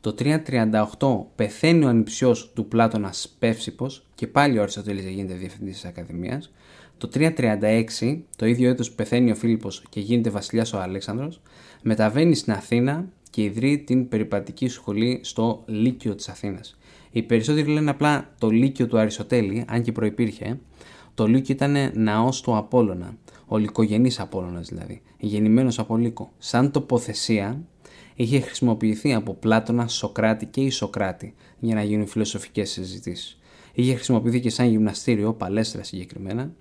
Το 0.00 0.14
338 0.18 1.24
πεθαίνει 1.34 1.84
ο 1.84 1.88
ανιψιός 1.88 2.52
του 2.52 2.68
Πλάτωνα 2.68 3.12
Πεύσιπος 3.38 4.06
και 4.14 4.26
πάλι 4.26 4.58
ο 4.58 4.62
Αριστοτέλης 4.62 5.04
γίνεται 5.04 5.34
διευθυντής 5.34 5.74
της 5.74 5.84
Ακαδημίας. 5.84 6.52
Το 6.98 7.10
336, 7.14 8.20
το 8.36 8.46
ίδιο 8.46 8.70
έτος 8.70 8.88
που 8.88 8.94
πεθαίνει 8.94 9.30
ο 9.30 9.34
Φίλιππος 9.34 9.82
και 9.88 10.00
γίνεται 10.00 10.30
βασιλιάς 10.30 10.72
ο 10.72 10.80
Αλέξανδρος, 10.80 11.40
μεταβαίνει 11.82 12.34
στην 12.34 12.52
Αθήνα 12.52 13.08
και 13.30 13.42
ιδρύει 13.42 13.78
την 13.78 14.08
περιπατική 14.08 14.68
σχολή 14.68 15.20
στο 15.22 15.62
Λύκειο 15.66 16.14
της 16.14 16.28
Αθήνας. 16.28 16.78
Οι 17.10 17.22
περισσότεροι 17.22 17.70
λένε 17.70 17.90
απλά 17.90 18.34
το 18.38 18.50
Λύκειο 18.50 18.86
του 18.86 18.98
Αριστοτέλη, 18.98 19.64
αν 19.68 19.82
και 19.82 19.92
προϋπήρχε. 19.92 20.58
Το 21.14 21.26
Λύκειο 21.26 21.54
ήταν 21.54 21.92
ναός 21.94 22.40
του 22.40 22.56
Απόλλωνα, 22.56 23.16
ο 23.46 23.56
λυκογενής 23.56 24.20
Απόλλωνας 24.20 24.68
δηλαδή, 24.68 25.02
γεννημένος 25.18 25.78
από 25.78 25.96
Λύκο. 25.96 26.32
Σαν 26.38 26.70
τοποθεσία 26.70 27.64
είχε 28.14 28.40
χρησιμοποιηθεί 28.40 29.14
από 29.14 29.34
Πλάτωνα, 29.34 29.88
Σοκράτη 29.88 30.46
και 30.46 30.60
Ισοκράτη 30.60 31.34
για 31.58 31.74
να 31.74 31.82
γίνουν 31.82 32.06
φιλοσοφικές 32.06 32.70
συζητήσεις. 32.70 33.38
Είχε 33.72 33.94
χρησιμοποιηθεί 33.94 34.40
και 34.40 34.50
σαν 34.50 34.68
γυμναστήριο, 34.68 35.32
παλέστρα 35.32 35.82
συγκεκριμένα, 35.82 36.52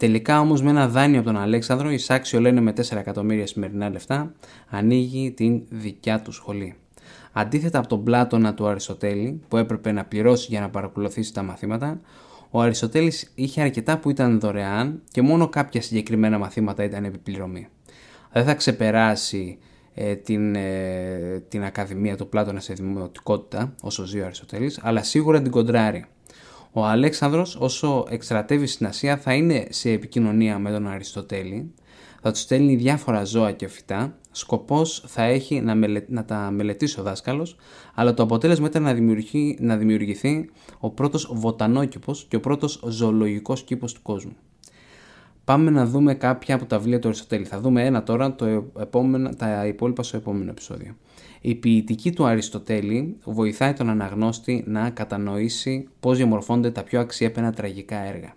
Τελικά 0.00 0.40
όμως 0.40 0.62
με 0.62 0.70
ένα 0.70 0.88
δάνειο 0.88 1.20
από 1.20 1.28
τον 1.28 1.40
Αλέξανδρο, 1.40 1.90
εισάξιο 1.90 2.40
λένε 2.40 2.60
με 2.60 2.72
4 2.76 2.96
εκατομμύρια 2.96 3.46
σημερινά 3.46 3.90
λεφτά, 3.90 4.32
ανοίγει 4.68 5.30
την 5.30 5.62
δικιά 5.68 6.20
του 6.20 6.32
σχολή. 6.32 6.74
Αντίθετα 7.32 7.78
από 7.78 7.88
τον 7.88 8.04
Πλάτωνα 8.04 8.54
του 8.54 8.66
Αριστοτέλη, 8.66 9.40
που 9.48 9.56
έπρεπε 9.56 9.92
να 9.92 10.04
πληρώσει 10.04 10.46
για 10.50 10.60
να 10.60 10.70
παρακολουθήσει 10.70 11.34
τα 11.34 11.42
μαθήματα, 11.42 12.00
ο 12.50 12.60
Αριστοτέλης 12.60 13.32
είχε 13.34 13.60
αρκετά 13.60 13.98
που 13.98 14.10
ήταν 14.10 14.40
δωρεάν 14.40 15.02
και 15.10 15.22
μόνο 15.22 15.48
κάποια 15.48 15.82
συγκεκριμένα 15.82 16.38
μαθήματα 16.38 16.84
ήταν 16.84 17.04
επιπληρωμή. 17.04 17.68
Δεν 18.32 18.44
θα 18.44 18.54
ξεπεράσει 18.54 19.58
ε, 19.94 20.14
την, 20.14 20.54
ε, 20.54 21.42
την 21.48 21.64
Ακαδημία 21.64 22.16
του 22.16 22.28
Πλάτωνα 22.28 22.60
σε 22.60 22.72
δημοτικότητα, 22.72 23.74
όσο 23.80 24.04
ζει 24.04 24.20
ο 24.20 24.24
Αριστοτέλης, 24.24 24.80
αλλά 24.82 25.02
σίγουρα 25.02 25.42
την 25.42 25.50
κοντράρει. 25.50 26.04
Ο 26.72 26.84
Αλέξανδρος 26.84 27.56
όσο 27.56 28.06
εκστρατεύει 28.08 28.66
στην 28.66 28.86
Ασία 28.86 29.16
θα 29.16 29.34
είναι 29.34 29.66
σε 29.70 29.90
επικοινωνία 29.90 30.58
με 30.58 30.70
τον 30.70 30.88
Αριστοτέλη, 30.88 31.74
θα 32.22 32.32
του 32.32 32.38
στέλνει 32.38 32.76
διάφορα 32.76 33.24
ζώα 33.24 33.52
και 33.52 33.68
φυτά, 33.68 34.18
σκοπός 34.30 35.04
θα 35.06 35.22
έχει 35.22 35.60
να, 35.60 35.74
να 36.08 36.24
τα 36.24 36.50
μελετήσει 36.50 37.00
ο 37.00 37.02
δάσκαλος, 37.02 37.56
αλλά 37.94 38.14
το 38.14 38.22
αποτέλεσμα 38.22 38.66
ήταν 38.66 38.82
να, 38.82 38.94
δημιουργηθεί, 38.94 39.56
να 39.60 39.76
δημιουργηθεί 39.76 40.50
ο 40.78 40.90
πρώτος 40.90 41.30
βοτανόκηπος 41.32 42.26
και 42.28 42.36
ο 42.36 42.40
πρώτος 42.40 42.82
ζωολογικός 42.88 43.62
κήπος 43.62 43.92
του 43.92 44.02
κόσμου. 44.02 44.36
Πάμε 45.50 45.70
να 45.70 45.86
δούμε 45.86 46.14
κάποια 46.14 46.54
από 46.54 46.64
τα 46.64 46.78
βιβλία 46.78 46.98
του 46.98 47.08
Αριστοτέλη. 47.08 47.44
Θα 47.44 47.60
δούμε 47.60 47.84
ένα 47.84 48.02
τώρα, 48.02 48.34
το 48.34 48.72
επόμενο, 48.80 49.34
τα 49.34 49.66
υπόλοιπα 49.66 50.02
στο 50.02 50.16
επόμενο 50.16 50.50
επεισόδιο. 50.50 50.96
Η 51.40 51.54
ποιητική 51.54 52.12
του 52.12 52.24
Αριστοτέλη 52.24 53.16
βοηθάει 53.24 53.72
τον 53.72 53.90
αναγνώστη 53.90 54.64
να 54.66 54.90
κατανοήσει 54.90 55.88
πώς 56.00 56.16
διαμορφώνται 56.16 56.70
τα 56.70 56.82
πιο 56.82 57.00
αξιέπαινα 57.00 57.52
τραγικά 57.52 57.96
έργα. 57.96 58.34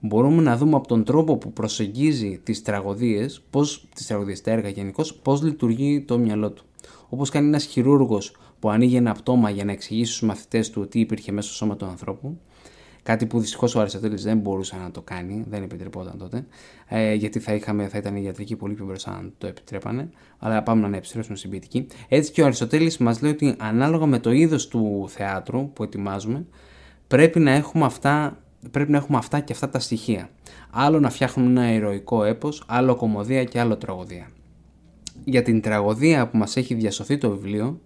Μπορούμε 0.00 0.42
να 0.42 0.56
δούμε 0.56 0.76
από 0.76 0.88
τον 0.88 1.04
τρόπο 1.04 1.36
που 1.36 1.52
προσεγγίζει 1.52 2.40
τις 2.42 2.62
τραγωδίες, 2.62 3.42
πώς, 3.50 3.88
τις 3.94 4.06
τραγωδίες, 4.06 4.40
τα 4.40 4.50
έργα 4.50 4.68
γενικώς, 4.68 5.14
πώς 5.14 5.42
λειτουργεί 5.42 6.00
το 6.00 6.18
μυαλό 6.18 6.50
του. 6.50 6.64
Όπως 7.08 7.30
κάνει 7.30 7.46
ένας 7.46 7.64
χειρούργος 7.64 8.36
που 8.58 8.70
ανοίγει 8.70 8.96
ένα 8.96 9.12
πτώμα 9.12 9.50
για 9.50 9.64
να 9.64 9.72
εξηγήσει 9.72 10.12
στους 10.12 10.28
μαθητές 10.28 10.70
του 10.70 10.88
τι 10.88 11.00
υπήρχε 11.00 11.32
μέσα 11.32 11.48
στο 11.48 11.56
σώμα 11.56 11.76
του 11.76 11.86
ανθρώπου, 11.86 12.38
Κάτι 13.02 13.26
που 13.26 13.40
δυστυχώς 13.40 13.74
ο 13.74 13.80
Αριστοτέλης 13.80 14.22
δεν 14.22 14.38
μπορούσε 14.38 14.76
να 14.82 14.90
το 14.90 15.02
κάνει, 15.02 15.44
δεν 15.48 15.62
επιτρεπόταν 15.62 16.18
τότε, 16.18 16.46
ε, 16.88 17.14
γιατί 17.14 17.38
θα, 17.38 17.54
είχαμε, 17.54 17.88
θα 17.88 17.98
ήταν 17.98 18.16
η 18.16 18.22
ιατρική 18.24 18.56
πολύ 18.56 18.74
πιο 18.74 18.84
μπροστά 18.84 19.10
αν 19.12 19.32
το 19.38 19.46
επιτρέπανε. 19.46 20.10
Αλλά 20.38 20.62
πάμε 20.62 20.88
να 20.88 20.96
επιστρέψουμε 20.96 21.36
στην 21.36 21.50
ποιητική. 21.50 21.86
Έτσι 22.08 22.32
και 22.32 22.42
ο 22.42 22.44
Αριστοτέλης 22.44 22.98
μας 22.98 23.22
λέει 23.22 23.30
ότι 23.30 23.54
ανάλογα 23.58 24.06
με 24.06 24.18
το 24.18 24.30
είδος 24.30 24.68
του 24.68 25.06
θεάτρου 25.08 25.72
που 25.72 25.82
ετοιμάζουμε, 25.82 26.46
πρέπει 27.06 27.38
να 27.40 27.50
έχουμε 27.50 27.84
αυτά 27.84 28.38
πρέπει 28.70 28.90
να 28.90 28.96
έχουμε 28.96 29.18
αυτά 29.18 29.40
και 29.40 29.52
αυτά 29.52 29.68
τα 29.68 29.78
στοιχεία. 29.78 30.30
Άλλο 30.70 31.00
να 31.00 31.10
φτιάχνουμε 31.10 31.50
ένα 31.50 31.72
ηρωικό 31.72 32.24
έπος, 32.24 32.64
άλλο 32.66 32.96
κομμωδία 32.96 33.44
και 33.44 33.60
άλλο 33.60 33.76
τραγωδία. 33.76 34.30
Για 35.24 35.42
την 35.42 35.60
τραγωδία 35.60 36.28
που 36.28 36.36
μας 36.36 36.56
έχει 36.56 36.74
διασωθεί 36.74 37.18
το 37.18 37.30
βιβλίο, 37.30 37.80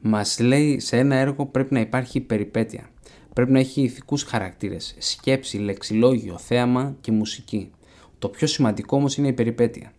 μας 0.00 0.38
λέει 0.40 0.78
σε 0.80 0.98
ένα 0.98 1.14
έργο 1.14 1.46
πρέπει 1.46 1.74
να 1.74 1.80
υπάρχει 1.80 2.20
περιπέτεια. 2.20 2.91
Πρέπει 3.34 3.52
να 3.52 3.58
έχει 3.58 3.82
ηθικούς 3.82 4.22
χαρακτήρες, 4.22 4.94
σκέψη, 4.98 5.58
λεξιλόγιο, 5.58 6.38
θέαμα 6.38 6.94
και 7.00 7.12
μουσική. 7.12 7.70
Το 8.18 8.28
πιο 8.28 8.46
σημαντικό 8.46 8.96
όμως 8.96 9.16
είναι 9.16 9.28
η 9.28 9.32
περιπέτεια. 9.32 9.92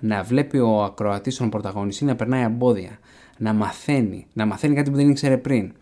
Να 0.00 0.22
βλέπει 0.22 0.58
ο 0.58 0.82
ακροατής 0.82 1.36
τον 1.36 1.50
πρωταγωνιστή 1.50 2.04
να 2.04 2.16
περνάει 2.16 2.42
εμπόδια, 2.42 2.98
να 3.38 3.52
μαθαίνει, 3.52 4.26
να 4.32 4.46
μαθαίνει 4.46 4.74
κάτι 4.74 4.90
που 4.90 4.96
δεν 4.96 5.08
ήξερε 5.08 5.36
πριν. 5.36 5.72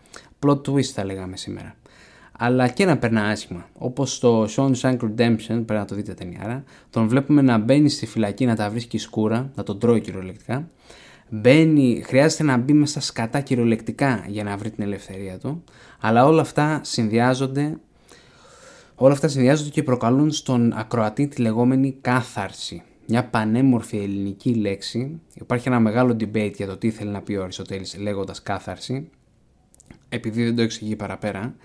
Plot 0.45 0.61
twist 0.61 0.81
θα 0.81 1.05
λέγαμε 1.05 1.37
σήμερα. 1.37 1.75
Αλλά 2.37 2.67
και 2.67 2.85
να 2.85 2.97
περνά 2.97 3.23
άσχημα. 3.23 3.69
Όπως 3.77 4.15
στο 4.15 4.47
Shawshank 4.55 4.97
Redemption, 4.97 5.37
πρέπει 5.47 5.73
να 5.73 5.85
το 5.85 5.95
δείτε 5.95 6.13
ταινιάρα, 6.13 6.63
τον 6.89 7.07
βλέπουμε 7.07 7.41
να 7.41 7.57
μπαίνει 7.57 7.89
στη 7.89 8.05
φυλακή 8.05 8.45
να 8.45 8.55
τα 8.55 8.69
βρίσκει 8.69 8.97
σκούρα, 8.97 9.51
να 9.55 9.63
τον 9.63 9.79
τρώει 9.79 10.01
κυριολεκτικά. 10.01 10.69
Μπαίνει, 11.29 12.01
χρειάζεται 12.05 12.43
να 12.43 12.57
μπει 12.57 12.73
μέσα 12.73 12.91
στα 12.91 13.11
σκατά 13.11 13.41
κυριολεκτικά 13.41 14.25
για 14.27 14.43
να 14.43 14.57
βρει 14.57 14.71
την 14.71 14.83
ελευθερία 14.83 15.37
του. 15.37 15.63
Αλλά 15.99 16.25
όλα 16.25 16.41
αυτά 16.41 16.79
συνδυάζονται 16.83 17.77
όλα 18.95 19.13
αυτά 19.13 19.27
συνδυάζονται 19.27 19.69
και 19.69 19.83
προκαλούν 19.83 20.31
στον 20.31 20.73
ακροατή 20.73 21.27
τη 21.27 21.41
λεγόμενη 21.41 21.97
κάθαρση. 22.01 22.83
Μια 23.07 23.25
πανέμορφη 23.25 23.97
ελληνική 23.97 24.53
λέξη. 24.53 25.21
Υπάρχει 25.33 25.67
ένα 25.67 25.79
μεγάλο 25.79 26.11
debate 26.11 26.53
για 26.55 26.67
το 26.67 26.77
τι 26.77 26.91
θέλει 26.91 27.09
να 27.09 27.21
πει 27.21 27.33
ο 27.33 27.43
Αριστοτέλης 27.43 27.97
λέγοντας 27.97 28.41
κάθαρση. 28.41 29.09
Επειδή 30.09 30.43
δεν 30.43 30.55
το 30.55 30.61
εξηγεί 30.61 30.95
παραπέρα. 30.95 31.55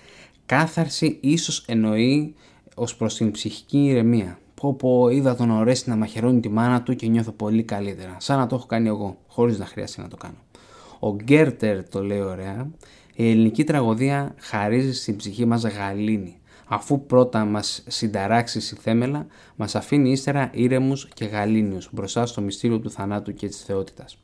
Κάθαρση 0.47 1.19
ίσως 1.21 1.65
εννοεί 1.67 2.35
ως 2.75 2.97
προς 2.97 3.17
την 3.17 3.31
ψυχική 3.31 3.85
ηρεμία. 3.85 4.39
Πω 4.61 4.75
πω 4.75 5.09
είδα 5.09 5.35
τον 5.35 5.51
Ορέστη 5.51 5.89
να 5.89 5.97
μαχαιρώνει 5.97 6.41
τη 6.41 6.49
μάνα 6.49 6.83
του 6.83 6.97
και 6.97 7.07
νιώθω 7.07 7.33
πολύ 7.33 7.63
καλύτερα. 7.63 8.17
Σαν 8.19 8.39
να 8.39 8.47
το 8.47 8.57
έχω 8.57 8.67
κάνει 8.67 8.89
εγώ, 8.89 9.19
χωρίς 9.27 9.59
να 9.59 9.67
χρειαστεί 9.67 10.01
να 10.01 10.09
το 10.09 10.17
κάνω. 10.17 10.37
Ο 10.99 11.15
Γκέρτερ 11.15 11.89
το 11.89 12.05
λέει 12.05 12.21
ωραία. 12.21 12.71
Η 13.15 13.31
ελληνική 13.31 13.65
τραγωδία 13.65 14.35
χαρίζει 14.39 14.95
στην 14.95 15.17
ψυχή 15.17 15.45
μας 15.45 15.65
γαλήνη. 15.65 16.41
Αφού 16.67 17.07
πρώτα 17.07 17.45
μας 17.45 17.85
συνταράξει 17.87 18.59
η 18.59 18.77
θέμελα, 18.81 19.27
μας 19.57 19.75
αφήνει 19.75 20.11
ύστερα 20.11 20.51
ήρεμους 20.53 21.09
και 21.15 21.25
γαλήνιους 21.25 21.89
μπροστά 21.93 22.27
στο 22.27 22.41
μυστήριο 22.41 22.79
του 22.79 22.91
θανάτου 22.91 23.35
και 23.35 23.49
της 23.49 23.63
θεότητας. 23.63 24.19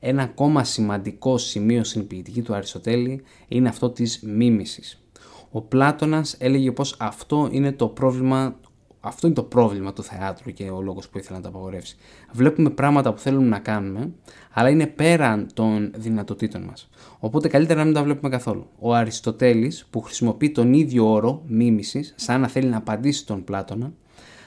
Ένα 0.00 0.22
ακόμα 0.22 0.64
σημαντικό 0.64 1.38
σημείο 1.38 1.84
στην 1.84 2.06
ποιητική 2.06 2.42
του 2.42 2.54
Αριστοτέλη 2.54 3.22
είναι 3.48 3.68
αυτό 3.68 3.90
της 3.90 4.20
μίμησης. 4.22 5.02
Ο 5.50 5.62
Πλάτωνας 5.62 6.36
έλεγε 6.38 6.72
πως 6.72 6.96
αυτό 6.98 7.48
είναι 7.52 7.72
το 7.72 7.88
πρόβλημα 7.88 8.56
αυτό 9.04 9.26
είναι 9.26 9.36
το 9.36 9.42
πρόβλημα 9.42 9.92
του 9.92 10.02
θεάτρου 10.02 10.52
και 10.52 10.70
ο 10.70 10.80
λόγος 10.80 11.08
που 11.08 11.18
ήθελα 11.18 11.36
να 11.36 11.42
το 11.42 11.48
απαγορεύσει. 11.48 11.96
Βλέπουμε 12.32 12.70
πράγματα 12.70 13.12
που 13.12 13.20
θέλουμε 13.20 13.48
να 13.48 13.58
κάνουμε, 13.58 14.12
αλλά 14.52 14.68
είναι 14.68 14.86
πέραν 14.86 15.48
των 15.54 15.92
δυνατοτήτων 15.96 16.62
μας. 16.62 16.90
Οπότε 17.18 17.48
καλύτερα 17.48 17.78
να 17.78 17.84
μην 17.84 17.94
τα 17.94 18.02
βλέπουμε 18.02 18.28
καθόλου. 18.28 18.66
Ο 18.78 18.94
Αριστοτέλης, 18.94 19.86
που 19.90 20.00
χρησιμοποιεί 20.00 20.50
τον 20.50 20.72
ίδιο 20.72 21.10
όρο 21.10 21.42
μίμησης, 21.46 22.14
σαν 22.16 22.40
να 22.40 22.48
θέλει 22.48 22.68
να 22.68 22.76
απαντήσει 22.76 23.26
τον 23.26 23.44
Πλάτωνα, 23.44 23.92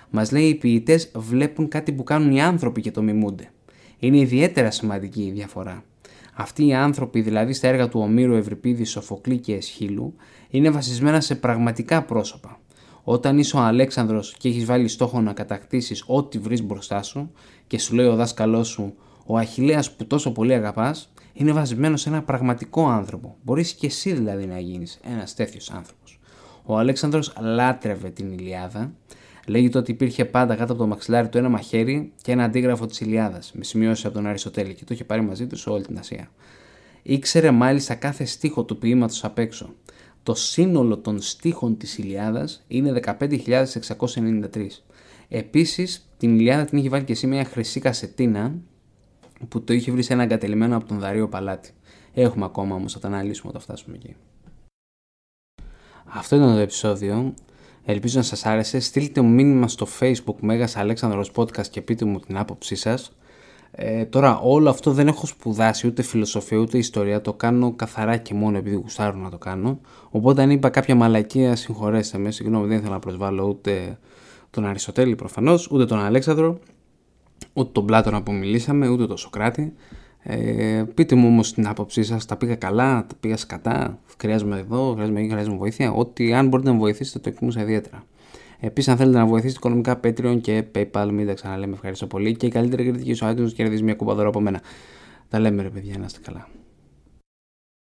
μας 0.10 0.32
λέει 0.32 0.48
οι 0.48 0.56
ποιητές 0.56 1.12
βλέπουν 1.16 1.68
κάτι 1.68 1.92
που 1.92 2.04
κάνουν 2.04 2.32
οι 2.32 2.42
άνθρωποι 2.42 2.82
και 2.82 2.92
το 2.92 3.02
μιμούνται. 3.02 3.52
Είναι 4.00 4.18
ιδιαίτερα 4.18 4.72
σημαντική 4.72 5.22
η 5.22 5.32
διαφορά. 5.32 5.84
Αυτοί 6.34 6.68
οι 6.68 6.74
άνθρωποι, 6.74 7.22
δηλαδή 7.22 7.54
στα 7.54 7.68
έργα 7.68 7.90
του 7.90 8.00
Ομήρου, 8.00 8.36
Ευρυπίδης, 8.36 8.90
Σοφοκλή 8.90 9.38
και 9.38 9.54
Εσχύλου, 9.54 10.16
είναι 10.50 10.70
βασισμένα 10.70 11.22
σε 11.22 11.36
πραγματικά 11.36 12.04
πρόσωπα. 12.04 12.57
Όταν 13.10 13.38
είσαι 13.38 13.58
ο 13.58 13.60
Αλέξανδρος 13.60 14.36
και 14.38 14.50
έχεις 14.50 14.66
βάλει 14.66 14.88
στόχο 14.88 15.22
να 15.22 15.34
κατακτήσεις 15.34 16.04
ό,τι 16.08 16.38
βρεις 16.38 16.64
μπροστά 16.64 17.04
σου 17.04 17.32
και 17.68 17.80
σου 17.80 17.96
λέει 17.96 18.06
ο 18.06 18.16
δάσκαλός 18.16 18.68
σου, 18.68 18.94
ο 19.26 19.38
Αχηλέας 19.38 19.96
που 19.96 20.06
τόσο 20.06 20.32
πολύ 20.32 20.54
αγαπάς, 20.54 21.14
είναι 21.34 21.52
βασισμένος 21.52 22.02
σε 22.02 22.10
ένα 22.10 22.24
πραγματικό 22.24 22.88
άνθρωπο. 22.88 23.38
Μπορείς 23.44 23.74
και 23.74 23.86
εσύ 23.86 24.14
δηλαδή 24.14 24.46
να 24.46 24.60
γίνεις 24.60 25.00
ένας 25.04 25.34
τέτοιος 25.34 25.72
άνθρωπος. 25.72 26.20
Ο 26.64 26.78
Αλέξανδρος 26.78 27.34
λάτρευε 27.40 28.10
την 28.10 28.32
Ηλιάδα. 28.32 28.94
Λέγεται 29.48 29.78
ότι 29.78 29.92
υπήρχε 29.92 30.26
πάντα 30.26 30.56
κάτω 30.56 30.74
από 30.74 30.82
το 30.82 30.88
μαξιλάρι 30.88 31.30
του 31.30 31.38
ένα 31.38 31.50
μαχαίρι 31.50 32.12
και 32.22 32.32
ένα 32.32 32.44
αντίγραφο 32.44 32.86
της 32.86 33.00
Ηλιάδα, 33.00 33.40
με 33.54 33.64
σημειώσει 33.64 34.08
από 34.08 34.16
τον 34.16 34.28
Αριστοτέλη 34.28 34.74
και 34.74 34.84
το 34.86 34.94
είχε 34.94 35.04
πάρει 35.04 35.22
μαζί 35.22 35.48
του 35.48 35.56
σε 35.56 35.70
όλη 35.70 35.84
την 35.84 35.98
Ασία. 35.98 36.32
Ήξερε 37.04 37.52
μάλιστα 37.52 37.96
κάθε 37.96 38.26
στίχο 38.26 38.64
του 38.64 38.78
ποίηματος 38.78 39.24
απ' 39.24 39.38
έξω 39.38 39.74
το 40.28 40.34
σύνολο 40.34 40.98
των 40.98 41.22
στίχων 41.22 41.78
της 41.78 41.98
Ηλιάδας 41.98 42.64
είναι 42.68 43.00
15.693. 43.20 44.68
Επίσης, 45.28 46.10
την 46.18 46.40
Ηλιάδα 46.40 46.66
την 46.66 46.78
είχε 46.78 46.90
βάλει 46.90 47.04
και 47.04 47.12
εσύ 47.12 47.28
μια 47.28 47.46
χρυσή 47.46 47.80
κασετίνα 47.80 48.56
που 49.48 49.64
το 49.64 49.74
είχε 49.74 49.92
βρει 49.92 50.04
σε 50.04 50.14
ένα 50.14 50.24
εγκατελειμμένο 50.24 50.76
από 50.76 50.88
τον 50.88 51.00
Δαρείο 51.00 51.30
Παλάτι. 51.30 51.72
Έχουμε 52.14 52.46
ακόμα 52.46 52.76
όμως, 52.76 52.94
θα 52.94 53.00
τα 53.00 53.08
αναλύσουμε 53.08 53.50
όταν 53.50 53.62
φτάσουμε 53.62 53.96
εκεί. 53.96 54.16
Αυτό 56.06 56.36
ήταν 56.36 56.54
το 56.54 56.60
επεισόδιο. 56.60 57.34
Ελπίζω 57.86 58.18
να 58.18 58.24
σας 58.24 58.46
άρεσε. 58.46 58.80
Στείλτε 58.80 59.22
μου 59.22 59.30
μήνυμα 59.30 59.68
στο 59.68 59.88
facebook 60.00 60.36
Μέγας 60.40 60.76
Αλέξανδρος 60.76 61.32
Podcast 61.36 61.68
και 61.68 61.82
πείτε 61.82 62.06
μου 62.06 62.20
την 62.20 62.38
άποψή 62.38 62.76
σας. 62.76 63.18
Ε, 63.72 64.06
τώρα 64.06 64.40
όλο 64.40 64.70
αυτό 64.70 64.92
δεν 64.92 65.08
έχω 65.08 65.26
σπουδάσει 65.26 65.88
ούτε 65.88 66.02
φιλοσοφία 66.02 66.58
ούτε 66.58 66.78
ιστορία, 66.78 67.22
το 67.22 67.34
κάνω 67.34 67.72
καθαρά 67.72 68.18
και 68.18 68.34
μόνο 68.34 68.58
επειδή 68.58 68.76
γουστάρω 68.76 69.18
να 69.18 69.30
το 69.30 69.38
κάνω. 69.38 69.80
Οπότε 70.10 70.42
αν 70.42 70.50
είπα 70.50 70.70
κάποια 70.70 70.96
μαλακία 70.96 71.56
συγχωρέστε 71.56 72.18
με, 72.18 72.32
συγγνώμη 72.32 72.68
δεν 72.68 72.78
ήθελα 72.78 72.94
να 72.94 73.00
προσβάλλω 73.00 73.48
ούτε 73.48 73.98
τον 74.50 74.66
Αριστοτέλη 74.66 75.16
προφανώς, 75.16 75.68
ούτε 75.72 75.86
τον 75.86 76.00
Αλέξανδρο, 76.00 76.60
ούτε 77.54 77.70
τον 77.72 77.86
Πλάτωνα 77.86 78.24
που 78.24 78.32
μιλήσαμε, 78.32 78.88
ούτε 78.88 79.08
τον 79.08 79.18
Σοκράτη. 79.18 79.74
Ε, 80.24 80.84
πείτε 80.94 81.16
μου 81.16 81.28
όμως 81.28 81.54
την 81.54 81.68
άποψή 81.68 82.04
σας, 82.04 82.26
τα 82.26 82.36
πήγα 82.36 82.56
καλά, 82.56 83.06
τα 83.08 83.16
πήγα 83.20 83.38
σκατά, 83.38 84.00
χρειάζομαι 84.20 84.60
εδώ, 84.60 84.94
χρειάζομαι 84.94 85.20
εκεί, 85.20 85.30
χρειάζομαι 85.30 85.58
βοήθεια. 85.58 85.92
Ό,τι 85.92 86.34
αν 86.34 86.48
μπορείτε 86.48 86.70
να 86.70 86.74
με 86.74 86.82
βοηθήσετε 86.82 87.20
το 87.20 87.30
εκτιμούσα 87.30 87.62
ιδιαίτερα. 87.62 88.04
Επίσης, 88.60 88.90
αν 88.92 88.98
θέλετε 88.98 89.18
να 89.18 89.26
βοηθήσετε 89.26 89.58
οικονομικά 89.60 90.00
Patreon 90.04 90.38
και 90.42 90.64
PayPal, 90.76 91.10
μην 91.12 91.28
τα 91.28 91.34
ξαναλέμε. 91.34 91.74
Ευχαριστώ 91.74 92.08
πολύ. 92.08 92.36
Και 92.36 92.46
η 92.46 92.50
καλύτερη 92.50 92.84
κριτική 92.84 93.14
στο 93.14 93.30
iTunes 93.30 93.54
κερδίζει 93.54 93.84
μια 93.84 93.96
κούπα 93.96 94.14
δώρο 94.14 94.28
από 94.28 94.42
μένα. 94.42 94.62
Τα 95.30 95.40
λέμε 95.40 95.62
ρε 95.62 95.70
παιδιά, 95.70 95.98
να 95.98 96.06
είστε 96.06 96.20
καλά. 96.24 96.48